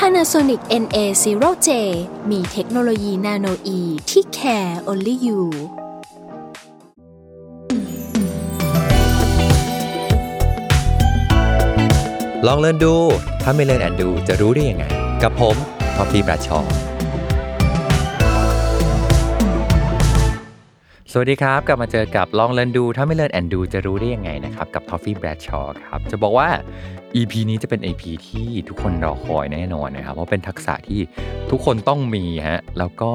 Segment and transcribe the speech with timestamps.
[0.00, 1.68] Panasonic NA0J
[2.30, 5.40] มีเทคโนโลยีนาโนอีที่ care only you
[12.46, 12.94] ลองเล่นดู
[13.42, 14.84] ถ้าไม่เล่นแอนดูจะรู้ได้ยังไง
[15.22, 15.56] กับผม
[15.94, 16.60] พอพี่ประชอ
[21.12, 26.48] สวัสดีครับ กลับมาเจอกับลองเล่นดู ถ้าไม่เล่นแอนดูจะรู้ได้ยังไงนะครับ กับ Toffee b r a d s h a w ครับ จะบอกว่า
[27.16, 31.00] EP นี้จะเป็น EP ที่ทุกคนรอคอยแน่นอนนะครับ เพราะเป็นทักษะที่
[31.50, 33.10] ทุกคนต้องมีฮะ แล้วก็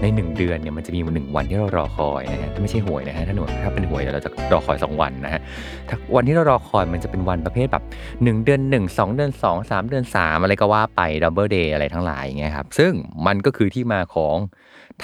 [0.00, 5.40] ใน 1 เดือนเนี่ยมันจะมีหนึ่งวันที่เรารอคอยนะฮะไม่ใช่หวยนะฮะถ้าหนูถ้าเป็นหวยเดี๋ยวเราจะรอคอย 2 วันนะฮะ
[5.88, 12.92] ถ้าวันที่เรารอคอยมันจะเป็นวันประเภทแบบ 1 เดือน 1 2 เดือน 2 3 เดือน 3 อะไรก็ว่าไป double day อะไรทั้งหลายอย่างเงี้ยครับ ซึ่ง
[13.26, 14.36] มันก็คือที่มาของ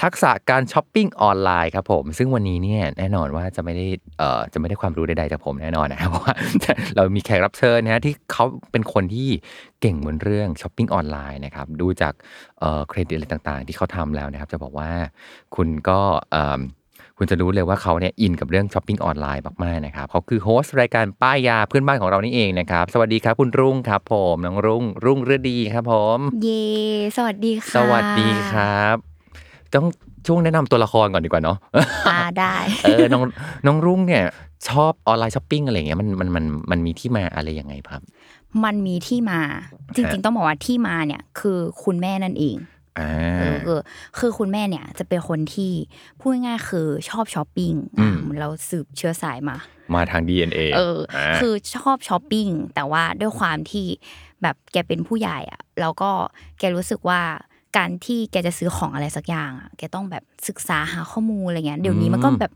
[0.01, 3.85] ทักษะการช้อปปิ้งออนไลน์ครับผม ซึ่งวันนี้เนี่ยแน่นอนว่าจะไม่ได้
[4.19, 6.35] เอ่อจะไม่ได้ความรู้ใดๆจากผมแน่นอนนะครับเพราะว่า
[6.95, 9.29] เรามีแขกรับเชิญนะฮะที่เขาเป็นคนที่
[9.81, 12.13] เก่งบนเรื่องช้อปปิ้งออนไลน์นะครับดูจาก
[12.59, 14.91] เอ่อเครดิตอะไรต่างๆ ที่เขาทำแล้วนะครับ จะบอกว่า
[15.55, 15.99] คุณก็
[16.33, 16.61] เอ่อ
[17.17, 26.63] คุณจะรู้เลยว่าเขาเนี่ยอินกับเรื่องช้อปปิ้งออนไลน์มากๆนะครับเขาคือ host รายการป้ายยาเพื่อนบ้านของเรานี่เองนะครับ สวัสดีครับคุณรุ่งครับ ผมน้องรุ่งรุ่งฤดีครับผม เย่
[27.17, 29.12] สวัสดีค่ะ สวัสดีครับ
[29.75, 29.85] ต้อง
[30.27, 31.57] ช่วงแนะนำตัวละครก่อนดีกว่าเนาะ
[32.09, 33.23] อ่าได้เออน้อง
[33.65, 34.23] น้องรุ่งเนี่ย
[34.69, 38.01] ชอบออนไลน์ช้อปปิ้งอะไรเงี้ยมันมันมันมันมีที่มาอะไรยังไงครับ
[38.63, 39.39] มันมีที่มา
[39.95, 42.57] จริง ๆ ต้องบอกว่าที่มาเนี่ยคือคุณแม่นั่นเอง
[42.99, 43.79] อ่าเออคือ
[44.19, 45.71] คือคุณแม่เนี่ยจะเป็นคนที่
[46.19, 49.57] พูดง่ายๆคือชอบช้อปปิ้งอืมอ่าเหมือนเราสืบเชื้อสายมา
[49.93, 53.87] มาทาง DNA เอออาคือชอบช้อปปิ้งแต่ว่าด้วยความที่
[54.41, 56.11] แบบแกเป็นผู้ใหญ่อะแล้วก็
[56.59, 57.21] แกรู้สึกว่า
[57.77, 62.51] การที่แกจะซื้อของอะไรสักอย่างอะแกต้องแบบศึกษาหาข้อมูลอะไรเงี้ยเดี๋ยวนี้มันก็แบบ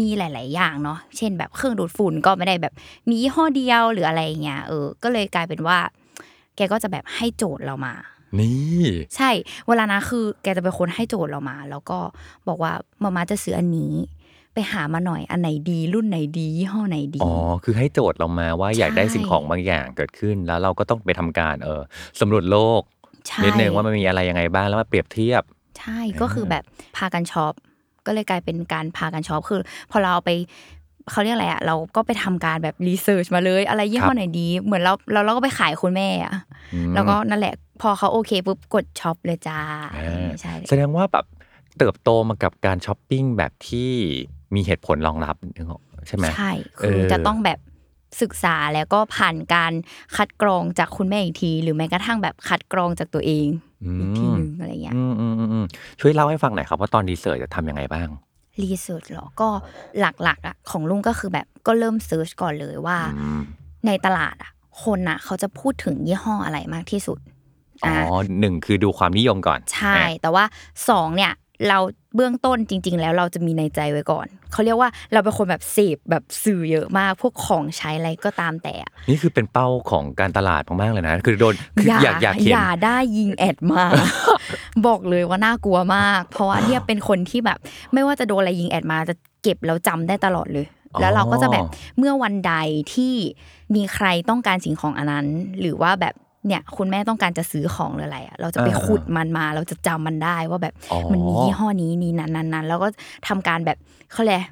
[0.00, 2.74] มีหลาย ๆ อย่างเนาะเช่นแบบเครื่องดูดฝุ่นก็ไม่ได้แบบ
[3.08, 5.78] มียี่ห้อเดียวหรืออะไรอย่างเงี้ยเออ ก็เลยกลายเป็นว่า
[6.56, 7.94] แกก็จะแบบให้โจทย์เรามา
[8.40, 8.84] นี่
[9.16, 9.30] ใช่
[9.68, 11.98] เวลานะคือแกจะเป็นคนให้โจทย์เรามา แล้วก็
[12.48, 12.72] บอกว่า
[13.02, 13.94] มามาจะซื้ออันนี้
[14.54, 21.82] ไปหามาหน่อยอันไหนดี รุ่นไหนดียี่ห้อไหนดี อ๋อ คือให้โจทย์เรามาว่าอยากได้ใช่สิ่งของบางอย่างเกิดขึ้น แล้วเราก็ต้องไปทำการเออ
[22.20, 22.99] สำรวจโลกใช่
[23.44, 25.42] นิดนึงว่ามันมีอะไรยังไงบ้างแล้วมาเปรียบเทียบ
[25.78, 26.64] ใช่ก็คือแบบ
[26.96, 27.52] พากันช็อป
[28.06, 29.60] ก็เลยกลายเป็นการพากันช็อปคือ
[29.90, 30.30] พอเราเอาไป
[31.10, 36.34] เขาเรียกอะไรอะเราก็ไปทำการแบบ research มาเลย อะไรยี่ห้อไหนดี เหมือนเราเราเราก็ไปขายคุณแม่อะ
[36.74, 39.60] อืมแล้วก็นั่นแหละ พอเขาโอเคปุ๊บกดช็อปเลยจ้า
[39.96, 41.26] อ่าใช่แสดงว่าแบบ
[41.78, 43.90] เติบโตมากับการช้อปปิ้งแบบที่
[44.54, 47.58] มีเหตุผลรองรับนึกออกใช่ไหมใช่คือเออจะต้องแบบ
[48.20, 49.72] ศึกษาแล้วก็ผ่านการ
[50.16, 53.46] คัดกรองจากคุณแม่อีกที หรือแม้กระทั่งแบบคัดกรองจากตัวเอง
[53.84, 55.66] อืมอีกทีหนึ่งอะไรเงี้ยอืมอืมอืมอืม
[56.00, 58.08] ช่วยเล่าให้ฟังหน่อยครับว่าตอน research จะทำยังไงบ้าง
[58.62, 59.48] research หรอก็
[60.00, 63.40] หลักๆอะของรุ่งก็คือแบบก็เริ่ม search ก่อนเลยว่าอืม
[63.86, 64.52] ในตลาดอะ
[64.84, 67.18] คนอะ เขาจะพูดถึงยี่ห้ออะไรมากที่สุด
[67.84, 67.94] อ๋อ
[68.40, 70.44] หนึ่งคือดูความนิยมก่อน ใช่ แต่ว่า
[70.88, 71.32] สองเนี่ย
[71.68, 71.78] เรา
[72.14, 83.84] เบื้องต้นจริง ๆ แล้วเราจะมีในใจไว้ก่อน เขาเรียกว่าเราเป็นคนแบบเสพแบบสื่อเยอะมาก พวกของใช้อะไรก็ตามแต่อะนี่คือเป็นเป้าของการตลาดมากๆเลยนะ คือโดนคืออยากอยากเขียนอย่าได้ยิงแอดมา
[84.86, 87.58] บอกเลยว่าน่ากลัวมาก เพราะว่าเนี่ยเป็นคนที่แบบ
[87.92, 91.64] ไม่ว่าจะโดนอะไรยิงแอดมาจะเก็บแล้วจำได้ตลอดเลยอ๋อแล้วเราก็จะแบบ
[91.98, 92.54] เมื่อวันใด
[92.94, 93.14] ที่
[93.74, 95.26] มีใครต้องการสิ่งของอันนั้น
[95.60, 96.14] หรือว่าแบบ
[96.46, 102.88] เนี่ยคุณแม่ต้องการจะซื้อของหรืออะไรอะเราจะไปขุดมันมา เราจะจำมันได้ว่าแบบอ๋อมันมียี่ห้อนี้นี้นั้นนั้นนั้นแล้วก็
[103.28, 103.78] ทำการแบบ
[104.12, 104.44] เขาเลยก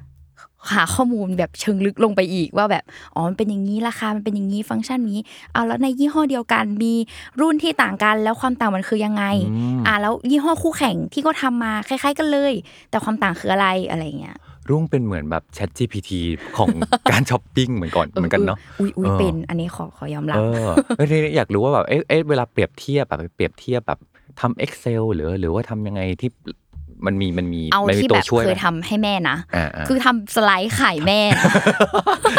[0.73, 2.85] หาข้อมูลแบบเชิงลึกลงไปอีกว่าแบบ
[3.15, 5.21] อ๋อมันเป็นอย่างนี้ราคามันเป็นอย่างนี้ฟังก์ชันนี้
[5.53, 6.93] เอาแล้วในยี่ห้อเดียวกันมี
[7.41, 12.53] รุ่นที่ต่างกันแล้วความต่างมันคือยังไงอืมอ่าแล้วยี่ห้อคู่แข่งที่ก็ทำมาคล้าย ๆ กันเลย
[12.91, 14.37] แต่ความต่างคืออะไรอะไรอย่างเงี้ย
[14.71, 16.11] รุ่งเป็นเหมือนแบบ Chat GPT
[16.57, 16.69] ของ
[17.11, 23.99] การช้อปปิ้งเหมือนก่อนเหมือนกันเนาะอุ้ยอุ้ยเออเป็นอันนี้ขอขอยอมรับเออเอ้ยอยากรู้ว่าแบบเอ๊ะเอ๊ะเวลาเปรียบเทียบแบบเปรียบเทียบแบบ
[24.41, 26.31] ทำ Excel หรือหรือว่าทำยังไงที่
[27.07, 31.21] มันมีมันมีเอามันมีที่ตัแบวบช่วยเคยไหมทำให้แม่นะอ่าอ่าคือทำสไลด์ขายแม่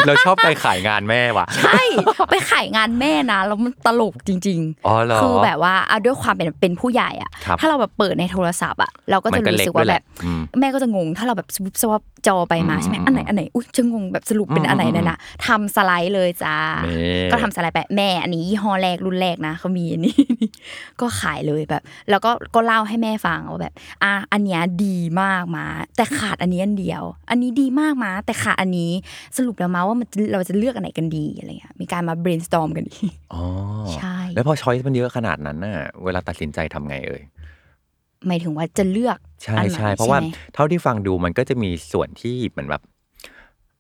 [0.08, 1.82] เราชอบไปขายงานแม่ว่ะ ใช่
[2.32, 15.18] ไปขายงานแม่นะแล้วมันตลกจริงอ๋อเหรอคือแบบว่าเอาด้วยความเป็นเป็นผู้ใหญ่อะครับถ้าเราแบบเปิดในโทรศัพท์อะเราก็มัจะนก็รู้เล็กสึกด้วว่ายแหแบละบอืมแม่ก็จะงง ถ้าเราแบบสวิปสวอปจอไปมาอืมใช่ไหมอืมอันไหนอันไหนอุ้ยจะงงแบบสรุปเป็นอืมอันไหนอืมนั่นนะ
[15.48, 16.56] ทำสไลด์เลยจ้า
[16.88, 20.16] นี่ก็ทำสไลด์ไปแม่อันนี้ยี่ห้อแรกรุ่นแรกนะเขามีอันนี้
[21.02, 23.74] ก็ขายเลยแบบ แล้วก็ก็เล่าให้แม่ฟังว่าแบบ
[24.04, 25.66] อะอันเนี้ยดีมากมา
[25.96, 28.92] แต่ขาดอันนี้อันเดียว อันนี้ดีมากมา แต่ขาดอันนี้
[29.38, 33.44] สรุปแล้วมาว่ามันจะเราจะเลือกอันไหนกันดีอะไรเงี้ยมีการมา brainstorm กันอีกอ๋อ
[33.96, 37.22] ใช่แล้วพอช้อยส์มันเยอะขนาดนั้นน่ะเวลาตัดสินใจทำไงเอ่ย
[38.28, 42.82] หมายถึงว่าจะเลือกใช่อันไหนใช่เพราะว่าใช่ไหมเท่าที่ฟังดูมันก็จะมีส่วนที่เหมือนแบบ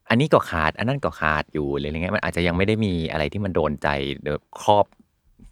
[0.09, 3.87] อันนี้ก็ขาด อันนั้นก็ขาดอยู่หรืออะไรเงี้ยมันอาจจะยังไม่ได้มีอะไรที่มันโดนใจ
[4.21, 4.85] หรือครอบ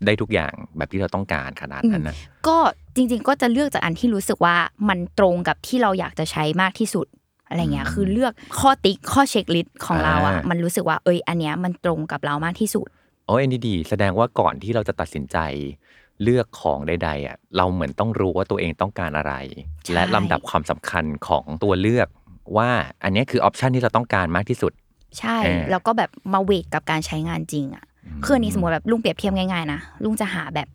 [0.05, 2.15] ได้ทุกอย่างแบบที่เราต้องการขนาดนั้นนะ
[2.47, 2.57] ก็
[2.95, 4.55] จริง ๆ ก็จะเลือกจากอันที่รู้สึกว่า
[4.89, 7.07] มันตรงกับที่เราอยากจะใช้มากที่สุด
[7.47, 12.87] อะไรเงี้ยอืมคือเลือกข้อติ๊กข้อ checklist ของเราอะอ่ามัมันรู้สึกว่าเอยอันเนี้ยมันตรงกับเรามากที่สุด
[13.27, 15.37] โอ้ยอันนี้ดี แสดงว่าก่อนที่เราจะตัดสินใจ
[16.23, 19.33] เลือกของใดๆอะเราเหมือนต้องรู้ว่าตัวเองต้องการอะไร
[19.83, 22.07] ใช่และลำดับความสำคัญของตัวเลือก
[22.57, 22.69] ว่า
[23.03, 24.71] อันเนี้ยคือ option ที่เราต้องการมากที่สุด
[25.19, 27.85] ใช่เออแล้วก็แบบมาเวทกับการใช้งานจริงอะ
[28.23, 30.67] คืออันนี้สมมติแบบลุงเปรียบเทียบง่ายๆนะลุงจะหาแบบ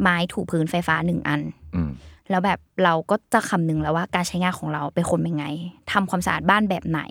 [0.00, 1.40] ไม้ถูพื้นไฟฟ้าหนึ่งอัน
[1.74, 1.90] อืม
[2.30, 5.46] แล้วแบบเราก็จะคำนึงแล้วว่าการใช้งานของเราเป็นคนเป็นไง
[5.92, 7.02] ทำความสะอาดบ้านแบบไหน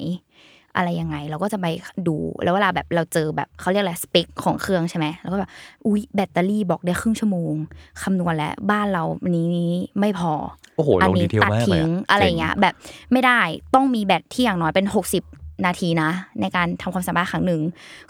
[0.75, 1.65] อะไรยังไง เราก็จะไป
[2.07, 5.49] ดูแล้วเวลาแบบเราเจอแบบเขาเรียกอะไรสเปคของเครื่องใช่ไหมแล้วก็แบบ
[5.85, 7.53] อุ๊ยแบตเตอรี่บอกได้ครึ่งชั่วโมง
[8.01, 9.03] คำนวณแล้วบ้านเรา
[9.35, 10.31] นี้นี้ไม่พอ
[10.75, 12.73] โอ้โหอัลงนี้ดีเทลตัดมากเลยทิ้งอะอะไรจ๋เงี้ยแบบ
[13.11, 13.39] ไม่ได้
[13.75, 14.87] ต้องมีแบตที่อย่างน้อยเป็น
[15.19, 16.09] 60 นาทีนะ
[16.41, 17.61] ในการทำความสะอาดครั้งหนึ่ง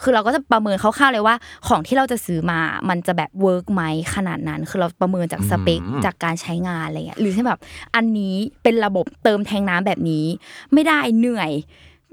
[0.02, 1.34] คือเราก็จะประเมินคร่าวๆเลยว่า
[1.68, 3.82] ของที่เราจะซื้อมา มันจะแบบ work ไหม
[4.14, 7.60] ขนาดนั้น คือเราประเมินจากสเปคอืมจากการใช้งานอะไรเงี้ย หรือที่แบบ
[7.96, 10.24] อันนี้เป็นระบบเติมแทงน้ำแบบนี้
[10.72, 11.50] ไม่ได้เหนื่อย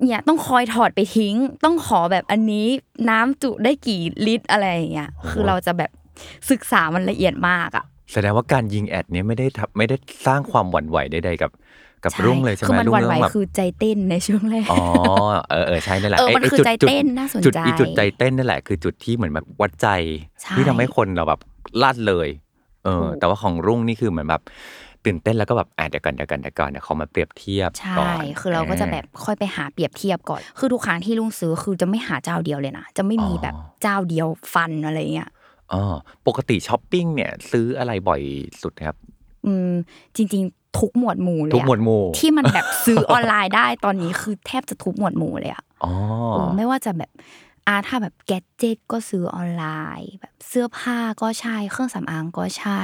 [0.03, 1.35] เนี่ยต้องคอยถอดไปทิ้ง
[1.65, 2.65] ต้องขอแบบอันนี้
[3.09, 5.91] น้ำจุได้กี่ลิตรอะไรอย่างเงี้ย คือเราจะแบบ
[6.49, 9.95] ศึกษามันละเอียดมากอะ แสดงว่าการยิงแอดเนี้ยไม่ได้ทำไม่ได้
[10.27, 11.51] สร้างความหวั่นไหวใดๆกับ
[12.07, 14.83] กับใช่รุ่งเลยใช่ไหมคือมันรุ่งหวันไหวเรื่องแบบคือใจเต้นในช่วงแรกอ๋อ
[15.49, 19.87] เออเออใช่นั่นแหละเออมันไคือใจจุดเต้นน่าสนจุดใจอีจุดใจเต้นนั่นแหละคือจุดที่เหมือนแบบวัดใจ
[20.41, 21.39] ใช่ที่ทำให้คนเราแบบ
[21.83, 22.27] ลั่นเลย
[22.83, 24.41] เออถูกแต่ว่าของรุ่งนี่คือเหมือนแบบ
[25.05, 35.29] ตื่นเต้นแล้วก็แบบอะเดี๋ยวก่อนเดี๋ยวก่อนเดี๋ยวก่อนเดี๋ยวเขามาเปรียบเทียบใช่ก่อนคือเราก็จะแบบค่อยไปหาเปรียบเทียบก่อน คือทุกครั้งที่ลุงซื้อคือจะไม่หาเจ้าเดียวเลยนะจะไม่มีแบบเจ้าเดียวฟันอะไรเงี้ย
[35.73, 35.81] อ๋อ
[36.27, 38.21] ปกติช้อปปิ้งเนี่ยซื้ออะไรบ่อย
[38.61, 38.95] สุดครับ
[39.45, 39.71] อืม
[40.15, 45.91] จริง ๆ ทุกหมวดหมู่เลยอะทุกหมวดหมู่ที่มันแบบซื้อออนไลน์ได้ตอนนี้คือแทบจะทุกหมวดหมู่เลยอะอ๋อ
[46.31, 47.11] โอ้ไม่ว่าจะแบบ
[47.67, 49.65] อาถ้าแบบแกดเจ็ตก็ซื้อออนไล
[49.99, 52.81] น์ แบบเสื้อผ้าก็ใช่เครื่องสำอางก็ใช่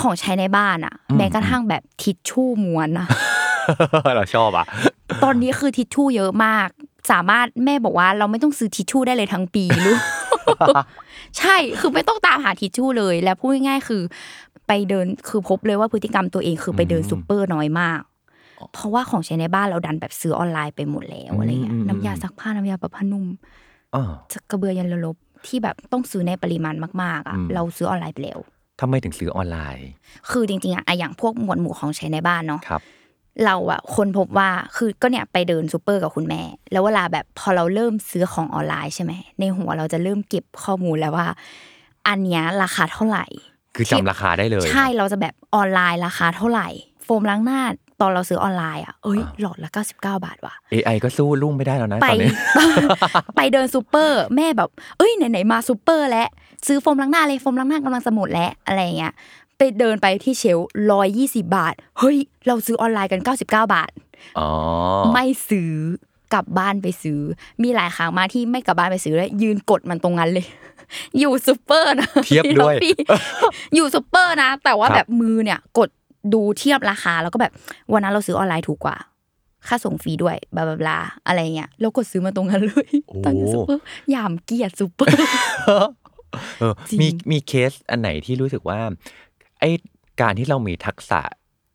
[0.00, 3.08] ของใช้ในบ้านอะแม้กระทั่งแบบทิชชู่ม้วนอะ
[4.16, 4.66] เราชอบอะ
[5.24, 6.68] ตอนนี้คือทิชชู่เยอะมาก
[7.10, 10.00] สามารถแม่บอกว่าเราไม่ต้องซื้อทิชชู่ได้เลยทั้งปีลูก
[11.38, 14.02] ใช่คือไม่ต้องตามหาทิชชู่เลย แล้วพูดง่ายๆคือ
[14.66, 18.00] ไปเดินคือพบเลยว่าพฤติกรรมตัวเองคือไปเดินอืมซูเปอร์น้อยมาก
[18.72, 23.26] เพราะว่าของใช้ในบ้านเราดันแบบซื้อออนไลน์ไปหมดแล้วอะไรเงี้อืยมอืมน้ำยาซักผ้าน้ำยาปรับผ้านุ่ม
[23.94, 24.02] อ๋อ
[24.50, 25.16] กระเบือยันระลบ
[25.46, 28.38] ที่แบบต้องซื้อในปริมาณมากๆอะอืมเราซื้อออนไลน์ไปแล้ว
[28.80, 29.86] ทำไมถึงซื้อออนไลน์
[30.30, 32.82] คือจริงๆอะอะอย่างพวกหมวดหมู่ของใช้ในบ้านเนาะครับ
[33.44, 36.42] เราอะคนพบว่าคือก็เนี่ยไปเดินซูเปอร์กับคุณแม่
[36.72, 41.28] แล้วเวลาแบบพอเราเริ่มซื้อของออนไลน์ใช่ไหมในหัวเราจะเริ่มเก็บข้อมูลแล้วว่า
[42.08, 43.26] อันเนี้ยราคาเท่าไหร่
[43.76, 46.68] คือจำราคาได้เลย ใช่เราจะแบบออนไลน์ราคาเท่าไหร่
[47.04, 47.62] โฟมล้างหน้า
[48.00, 52.32] ตอนเราซื้อออนไลน์อะ เอ้ย หลอดละ 99 บาทว่ะ AI ก็สู้รุ่งไม่ได้แล้วนะไปตอนนี้
[53.36, 56.28] ไปเดินซูเปอร์ แม่แบบ เอ้ย ไหน ๆ มาซูเปอร์แล้ว
[56.66, 59.12] ซื้อโฟมล้างหน้าเลย โฟมล้างหน้ากำลังจะหมดแล้วอะไรอย่างเงี้ย
[59.58, 60.58] ไปเดินไปที่ shelf
[60.90, 63.90] ร้อยยี่สิบบาท เฮ้ย เราซื้อออนไลน์กัน 99 บาท
[64.38, 64.48] อ๋อ
[65.12, 65.72] ไม่ซื้อ
[66.34, 67.20] กลับบ้านไปซื้อ
[67.62, 70.46] มีหลายครั้งมาที่ไม่กลับบ้านไปซื้อแล้วยืนกดมันตรงนั้นเลย
[71.18, 72.96] อยู่ซูเปอร์นะเทียบด้วยพี่
[73.74, 75.88] อยู่ซูเปอร์นะ แต่ว่าครับแบบมือเนี่ยกด
[76.34, 77.52] ดูเทียบราคา แล้วก็แบบ
[77.92, 78.96] วันนั้นเราซื้อออนไลน์ถูกกว่า
[79.66, 83.80] ค่าส่งฟรีด้วย blah blah blah อะไรเงี้ยแล้วกดซื้อมาตรงนั้นเลยโอ้ตอนอยู่ซูเปอร์
[84.14, 85.10] หยามเกียรติซูเปอร์
[86.58, 88.80] เออจริงมีมีเคสอันไหนที่รู้สึกว่า
[89.60, 89.70] ไอ้
[90.20, 91.20] การที่เรามีทักษะ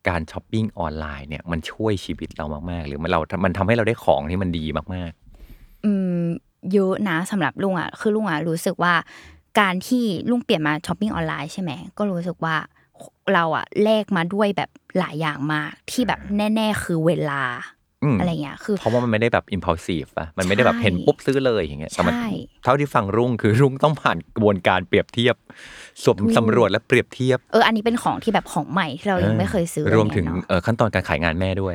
[0.09, 4.65] การช้อปปิ้งออนไลน์เนี่ยมันช่วยชีวิตเรามากๆ หรือมันเรา มันทำให้เราได้ของที่มันดี
[4.95, 5.11] มาก
[5.85, 5.91] อื
[6.21, 6.23] ม
[6.73, 8.93] เยอะนะสำหรับรุ่งอะคือรุ่งอะรู้สึกว่า
[9.59, 12.55] การที่รุ่งเปลี่ยนมาช้อปปิ้งออนไลน์ใช่ไหมก็รู้สึกว่า
[13.33, 17.41] เราอะแลกมาด้วยแบบหลายอย่างมากที่แบบแน่ ๆ คือเวลา
[18.03, 22.29] อืมอะไรเงี้ยคือเพราะว่ามันไม่ได้แบบ impulsive ป่ะมันไม่ได้แบบใช่เห็นปุ๊บซื้อเลยอย่างเงี้ยแต่มันใช่
[22.63, 25.35] เท่าที่ฟังรุ่งคือรุ่งต้องผ่านกระบวนการเปรียบเทียบ
[26.03, 31.73] สวมถูกสำรวจและเปรียบเทียบเอออันนี้เป็นของที่แบบของใหม่ที่เรายังไม่เคยซื้อรวมถึงอะไรเงี้ยเนอะเอ่อขั้นตอนการขายงานแม่ด้วย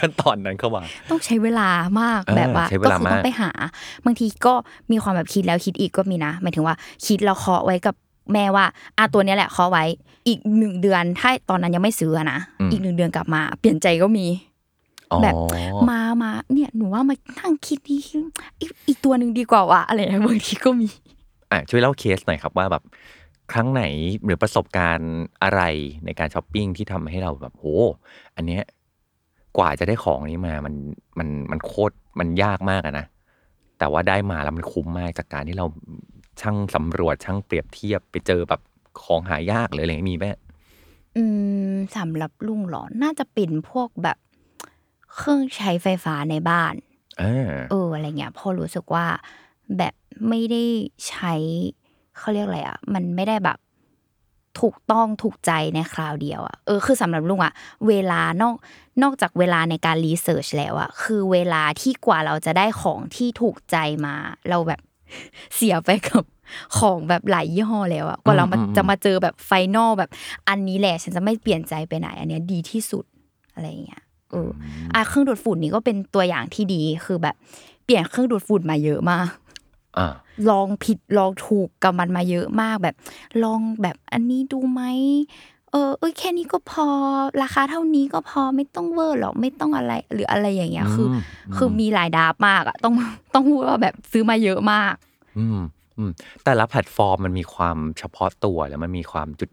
[0.00, 1.68] ขั้นตอนนั้นเข้ามาต้องใช้เวลา
[2.00, 3.50] มากเออแบบว่าใช้เวก็ลาคือต้อมากงไปหา
[4.04, 4.54] บางทีก็
[4.90, 6.74] มีความแบบคิดแล้วคิดอีกก็มีนะหมายถึงว่า
[7.06, 7.94] คิดแล้วเคาะไว้กับ
[8.32, 8.64] แม่ว่า
[8.98, 9.84] อะตัวเนี้ยแหละเคาะไว้
[10.28, 12.38] อีกหนึ่งเดือนถ้าตอนนั้นยังไม่ซื้ออะนะ
[12.70, 14.26] อีกหนึ่งเดือนกลับมา เปลี่ยนใจก็มี
[15.12, 15.34] อ๋อ แบบ
[15.90, 17.96] มามาเนี่ยหนูว่ามานั่งคิดดี
[18.60, 20.88] อีกอีกตัวหนึ่งดีกว่าว่ะอะไรอย่างเงี้ยบางทีก็มี
[21.50, 22.82] อะช่วยเล่าเคสหน่อยครับว่าแบบ
[23.52, 23.82] ครั้งไหน
[24.24, 25.12] หรือประสบการณ์
[25.42, 25.62] อะไร
[26.04, 27.66] ในการช้อปปิ้งที่ทำให้เราแบบโห
[28.36, 28.62] อันเนี้ย
[29.56, 30.74] กว่าจะได้ของนี้มามัน
[31.18, 33.06] มันมันโคตรมันยากมากอะนะ
[33.78, 35.66] แต่ว่าได้มาแล้วมันคุ้มมากจากการที่เรา
[36.40, 38.60] ช่างสำรวจช่างเปรียบเทียบไปเจอแบบ
[39.02, 40.24] ของหายากเลยอะไรอย่างงี้มีไหม
[41.16, 41.22] อื
[41.72, 44.18] มสำหรับลุงเหรอน่าจะเป็นพวกแบบ
[45.14, 46.74] เครื่องใช้ไฟฟ้าในบ้าน
[47.22, 49.06] อ่าเอออะไรเงี้ยพอรู้สึกว่า
[49.78, 49.94] แบบ
[50.28, 50.64] ไม่ได้
[51.08, 51.34] ใช้
[52.18, 53.58] เขาเรียกอะไรอะ มันไม่ได้แบบ
[54.60, 57.54] ถูกต้องถูกใจในคราวเดียวอะเออคือสำหรับลุงอะ
[57.88, 58.54] เวลานอก
[59.02, 63.76] นอกจากเวลาในการรีเสิร์ชแล้วอะคือเวลาที่กว่าเราจะได้ของที่ถูกใจ
[64.06, 64.14] มา
[64.48, 64.80] เราแบบ
[65.56, 66.24] เสียไปกับ
[66.78, 70.10] ของแบบหลายยี่ห้อแล้วอะกว่าเรามาจะมาเจอแบบ final แบบ
[70.48, 73.04] อันนี้แหละฉันจะไม่เปลี่ยนใจไปไหน อันเนี้ยดีที่สุด
[73.54, 74.50] อะไรอย่างเงี้ย เออ
[74.94, 77.34] อะเครื่องดูดฝุ่นนี่ก็เป็นตัวอย่างที่ดีคือแบบ
[77.84, 79.28] เปลี่ยนเครื่องดูดฝุ่นมาเยอะมาก
[79.98, 80.08] อ่า
[80.50, 82.94] ลองผิดลองถูกกับมันมาเยอะมากแบบ
[83.42, 84.82] ลองแบบอันนี้ดูไหม
[85.70, 86.86] เออเอ้ยแค่นี้ก็พอ
[87.42, 91.20] ราคาเท่านี้ก็พอไม่ต้องเวอร์หรอกไม่ต้องอะไร หรืออะไรอย่างเงี้ยคืออม
[91.56, 92.94] คือมีหลายดาบมากอะต้อง
[93.34, 94.94] ต้องพูดว่าแบบซื้อมาเยอะมาก
[95.38, 95.60] อืม
[95.98, 96.10] อืม
[96.44, 99.50] แต่ละแพลตฟอร์มมันมีความเฉพาะตัวแล้วมันมีความจุด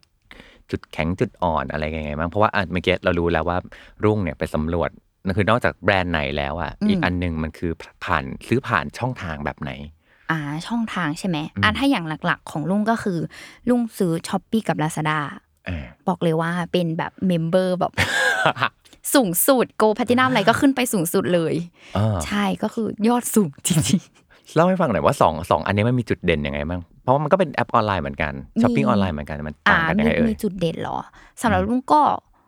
[0.72, 3.58] จุดแข็งจุดอ่อนอะไรยังไงบ้างเพราะว่าอะเมื่อกี้เรารู้แล้วว่า
[4.04, 4.90] รุ่งเนี่ยไปสำรวจ
[5.26, 7.72] นั่นคือนอกจากแบรนด์ไหนแล้วอะอืมอีกอันหนึ่งมันคือ
[8.06, 9.72] ผ่านซื้อผ่านช่องทางแบบไหน
[10.32, 13.20] อ่าช่องทางใช่ไหมอะถ้าอย่างหลักๆ ของรุ่งก็คือ
[13.70, 15.20] รุ่งซื้อ Shopee กับลาซาด้า
[15.70, 17.94] อ่าบอกเลยว่าเป็นแบบ member แบบ
[19.14, 21.54] สูงสุด gold platinum อะไรก็ขึ้นไปสูงสุดเลย
[21.98, 24.02] อ่าใช่ก็คือยอดสูงจริง
[24.56, 30.98] เล่าให้ฟังหน่อยว่าสองสองอันนี้มันมีจุดเด่นยังไงบ้าง เพราะว่ามันก็เป็นแอปออนไลน์เหมือนกันช้อปปิ้งออนไลน์เหมือนกันมันๆอ่าต่างกันยังมีไงเอ่ยมีจุดเด่นเหรอ
[31.42, 32.02] สำหรับรุ่งก็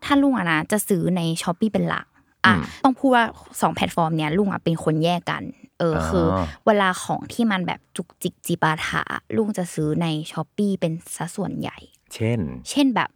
[0.06, 2.08] ถ้ารุ่งอะนะจะซื้อใน Shopee เป็นหลัก
[2.46, 3.26] อะอืมต้องพูดว่า
[3.62, 5.44] สองแพลตฟอร์มเนี้ยรุ่งอะเป็นคนแยกกัน
[5.80, 6.26] เออออคือ
[6.66, 9.04] เวลาของที่มันแบบจุกจิกจิปาถะ
[9.38, 11.78] รุ่งจะซื้อใน Shopee เป็นสัดส่วนใหญ่
[12.14, 12.40] เช่น
[12.70, 13.10] เช่นแบบ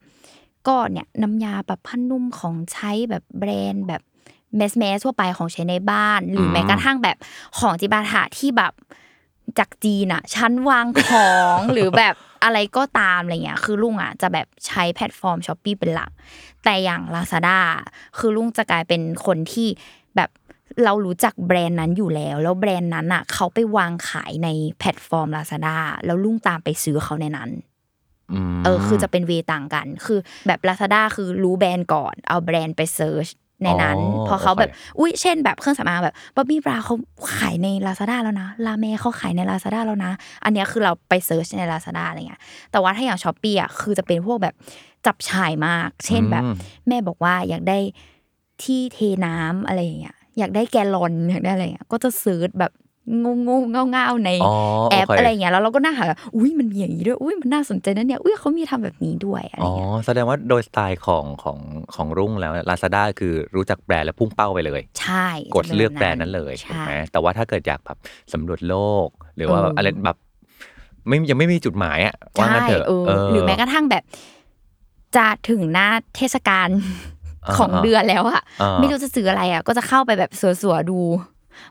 [0.67, 4.01] ก็เนี่ยน้ำยาแบบผ้านุ่มของใช้แบบแบรนด์แบบ
[4.58, 7.17] mass mass ทั่วไปของใช้ในบ้าน หรืออมแม้กระทั่งแบบ
[7.59, 8.73] ของจิปาถะที่แบบ
[9.59, 16.12] จากจีนอะชั้นวางของหรือแบบอะไรก็ตามอะไรเงี้ยคือรุ่งอะจะแบบใช้แพลตฟอร์ม Shopee เป็นหลัก
[16.63, 17.59] แต่อย่าง Lazada
[18.17, 19.67] คือรุ่งจะกลายเป็นคนที่
[20.15, 20.29] แบบ
[20.83, 27.50] เรารู้จักแบรนด์นั้นอยู่แล้ว แล้วแบรนด์นั้นอะเขาไปวางขายในแพลตฟอร์ม Lazada แล้วรุ่งตามไปซื้อเขาในนั้น
[28.55, 33.27] มเออคือจะเป็น way ต่างกัน คือแบบ Lazada คือรู้แบรนด์ก่อน เอาแบรนด์ไป search
[33.63, 36.96] ในนั้นอ๋อพอเขาแบบโอเคอุ้ยเช่นแบบเครื่องสำอางแบบ Bobbi Brown เขา
[37.38, 40.12] ขายใน Lazada แล้วนะ La Mer เขาขายใน Lazada แล้วนะ
[40.43, 42.41] อันเนี้ยคือเราไป search ใน Lazada อะไรเงี้ย
[42.72, 44.55] แต่ว่าถ้าอย่าง Shopee อะคือจะเป็นพวกแบบ
[45.05, 46.53] จับฉ่ายมาก เช่นแบบอืม
[46.88, 47.77] แม่บอกว่าอยากได้
[48.63, 52.72] ที่เทน้ำอะไรอย่างเงี้ยอยากได้แกลลอนอยากได้อะไรเงี้ยก็จะ search แบบ
[53.24, 54.53] งงงๆเง่าๆในอ๋อ
[54.91, 56.05] แอปโเคอะไรอย่างเงี้ยแล้วเราก็นั่งหา
[56.36, 61.57] อุ้ยมันมีอย่างนี้ด้วยอุ้ยมันน่าสนใจนะเนี่ยอุ้ยเขามีทำแบบนี้ด้วยอะไรอ๋อเงี้ยแสดงว่าโดยสไตล์ของของ
[61.95, 67.98] ของรุ่งแล้ว Lazada คือรู้จักแบรนด์แล้วพุ่งเป้าไปเลย ใช่ กดเลือกแบรนด์นั้นเลยถูกใช่ไหมแต่ว่าถ้าเกิดอยากแบบ
[68.33, 70.17] สำรวจโลก หรือว่าเออออะไรแบบ
[71.07, 74.03] ไม่ยังไม่มีจุดหมายอะว่าใช่งั้นเถอะเออเออหรือแม้กระทั่งแบบ
[75.15, 76.69] จะถึงหน้าเทศกาล
[77.48, 80.31] อ่าของเดือนแล้วอะอ่าไม่รู้จะซื้ออะไรอะก็จะเข้าไปแบบ
[80.62, 81.00] สัวๆดู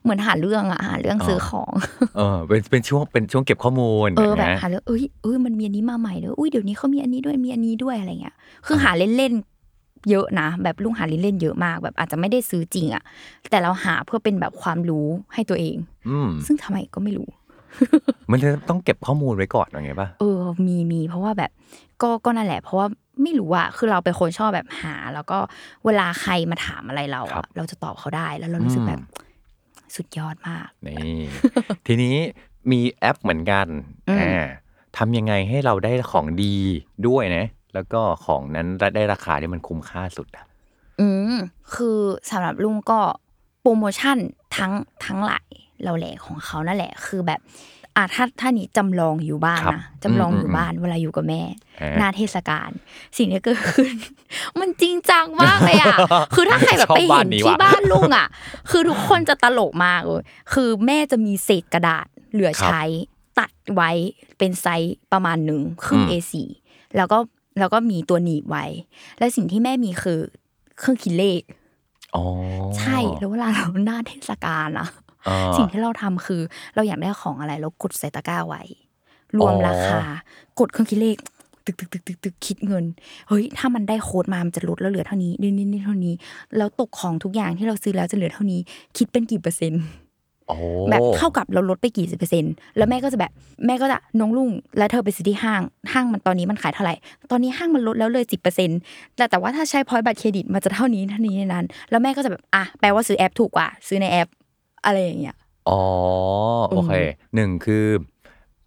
[0.03, 1.73] เหมือนหาเรื่องอะหาเรื่องซื้อของ
[2.17, 8.37] เออเป็นเป็นช่วงเป็นช่วงเก็บข้อมูลเออแบบนะหาเรื่องเอ้ยเอ้ยมันมีอันนี้มาใหม่เลยอุ้ยเดี๋ยวนี้เขามีอันนี้ด้วยมีอันนี้ด้วยอะไรเงี้ย
[8.67, 13.03] คือหาเล่นๆเยอะนะแบบลุงหาเล่นๆเยอะมาก แบบอาจจะไม่ได้ซื้อจริงอะ
[13.51, 15.77] แต่เราหาเพื่อเป็นแบบความรู้ให้ตัวเอง
[16.09, 17.29] อืมซึ่งทำไมก็ไม่รู้
[18.31, 21.51] มันจะต้องเก็บข้อมูลไว้ก่อนอย่างไงป่ะเออมีมีเพราะว่าแบบ
[22.03, 22.87] ก็ก็นั่นแหละ เพราะว่า
[23.23, 25.39] ไม่รู้อะคือเราเป็นคนชอบแบบหา แล้วก็
[25.85, 29.01] เวลาใครมาถามอะไรเราครัอะบเราจะตอบเขาได้แล้วเรารู้สึกอืมแบบ
[29.97, 31.21] สุดยอดมาก นี่
[31.87, 32.17] ทีนี้
[32.71, 33.67] มีแอปเหมือนกัน
[34.09, 34.45] อืมอ่า
[34.97, 36.55] ทำยังไงให้เราได้ของดี
[37.09, 37.45] ด้วยนะ
[37.75, 40.45] แล้วก็ของนั้นได้ราคาที่มันคุ้มค่าสุดอะ
[41.01, 41.35] อืม
[41.75, 41.99] คือ
[42.31, 43.01] สำหรับลุงก็
[43.61, 44.17] โปรโมชั่น
[44.57, 44.73] ทั้ง
[45.07, 45.49] ทั้งหลาย
[45.85, 47.41] เราแหละของเขานั่นแหละ คือแบบ
[47.97, 51.43] อะถ้าถ้านี้จำลองอยู่บ้านครับนะจำลองอยู่อืมบ้านเวลาอยู่กับแม่
[51.79, 52.71] เออหน้าเทศกาล
[53.19, 53.95] สิ่งที่เกิดขึ้น
[54.61, 55.97] มันจริงจังมากเลยอะ
[56.35, 58.27] คือถ้าใครแบบชอบไปบ้าเห็นนนี้ที่ว่ะบ้านลุงอะ
[58.71, 60.23] คือทุกคนจะตลกมากเลย
[60.53, 62.83] คือแม่จะมีเศษกระดาษเหลือใช้
[63.39, 63.91] ตัดไว้
[64.39, 66.33] เป็นไซส์ประมาณหนึ่งครึ่ง A4
[66.97, 67.19] แล้วก็
[67.59, 68.65] แล้วก็มีตัวหนีบไว้
[69.19, 70.21] และสิ่งที่แม่มีคือ
[70.79, 71.43] เครื่องคิดเลข
[72.17, 72.25] อ๋อ
[72.79, 74.89] ใช่แล้วเวลาเราหน้าเทศกาลอะอ่า
[75.57, 76.41] สิ่งที่เราทำคือ
[76.75, 78.63] เราอยากได้ของอะไรเรากดใส่ตะกร้าไว้
[79.37, 80.01] รวมอ๋อราคา
[80.59, 81.17] กดเครื่องคิดเลข
[81.65, 82.85] ตึกตึกตึกตึกตึกคิดเงิน
[83.29, 86.15] เฮ้ย ถ้ามันได้โค้ดมา มันจะลดแล้วเหลือเท่านี้นี่นี่นี่เท่านี้
[86.57, 88.61] แล้วตกของทุกอย่างที่เราซื้อแล้วจะเหลือเท่านี้
[88.97, 89.83] คิดเป็นกี่เปอร์เซ็นต์
[90.49, 90.57] โอ้
[90.91, 93.33] แบบเท่ากับเราลดไปกี่สิบเปอร์เซ็นต์แล้วแม่ก็จะแบบ
[93.67, 95.63] แม่ก็จะน้องรุ่งแล้วเธอไปซื้อที่ห้าง
[95.93, 96.95] ห้างมันตอนนี้มันขายเท่าไหร่
[97.31, 98.79] ตอนนี้ห้างมันลดแล้วเลยสิบเปอร์เซ็นต์
[99.17, 104.29] แต่แต่ว่าถ้าใช้ point บัตรเครดิตมันจะเท่านี้เท่านี้ในนั้น แล้วแม่ก็จะแบบอะแปลว่าซื้อแอปถูกกว่า ซื้อในแอป
[104.85, 105.37] อะไรอย่างเงี้ย
[105.69, 105.83] อ๋อ
[106.71, 106.95] โอเค
[107.35, 107.85] หนึ่งคือ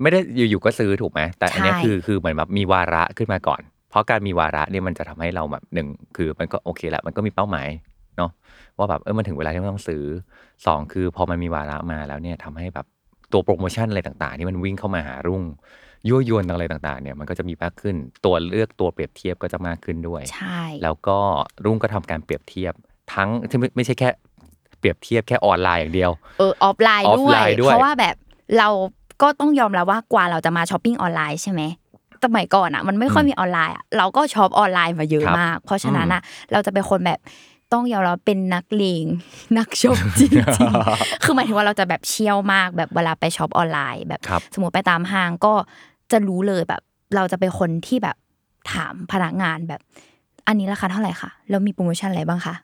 [0.01, 0.19] ไม่ได้
[0.49, 7.67] อยู่ๆก็ซื้อถูกไหมแต่อันเนี้ยใช่คือคือเหมือนแบบมีวาระขึ้นมาก่อน เพราะการมีวาระเนี่ยมันจะทำให้เราแบบหนึ่งคือมันก็โอเคละมันก็มีเป้าหมาย
[8.17, 8.31] เนาะ
[8.77, 10.03] ว่าแบบเออมันถึงเวลาที่มันต้องซื้อ
[10.65, 12.85] สองคือพอมันมีวาระมาแล้วเนี่ยทำให้แบบ
[13.31, 15.41] ตัวโปรโมชั่นอะไรต่างๆที่มันวิ่งเข้ามาหารุ่ง
[16.07, 17.95] ยั่วยวนอะไรต่างๆเนี่ยมันก็จะมีมากขึ้น
[18.25, 21.17] ตัวเลือกตัวเปรียบเทียบก็จะมากขึ้นด้วย ใช่ แล้วก็
[21.65, 22.73] รุ่งก็ทำการเปรียบเทียบ
[23.13, 24.24] ทั้งที่ไม่ไม่ใช่แค่เป
[24.85, 28.15] รียบเทียบแค่ออนไลน์อย่างเดียวเออออฟไลน์ออฟด้วยไลน์ด้วย เพราะว่าแบบ
[28.57, 28.67] เรา
[29.21, 31.61] ก็ต้องยอมรับว่ากว่าเราจะมาช้อปปิ้งออนไลน์ใช่ไหม
[32.23, 37.19] สมัยก่อนอะมันไม่ค่อยมีออนไลน์อะเราก็ช็อปออนไลน์มาเยอะครับมาก เพราะฉะนั้นอะเราจะเป็นคนแบบ
[37.73, 39.05] ต้องยอมรับเป็นนักเลง
[39.57, 45.53] นักช็อปจริงๆคือหมายถึงว่าเราจะแบบเชี่ยวมากแบบเวลาไปช็อปออนไลน์แบบครับสมมติไปตามห้างก็
[46.11, 46.81] จะรู้เลยแบบ
[47.15, 48.15] เราจะเป็นคนที่แบบ
[48.71, 49.81] ถามพนักงานแบบ
[50.47, 52.55] อันนี้ราคาเท่าไหร่คะแล้วมีโปรโมชั่นอะไรบ้างคะ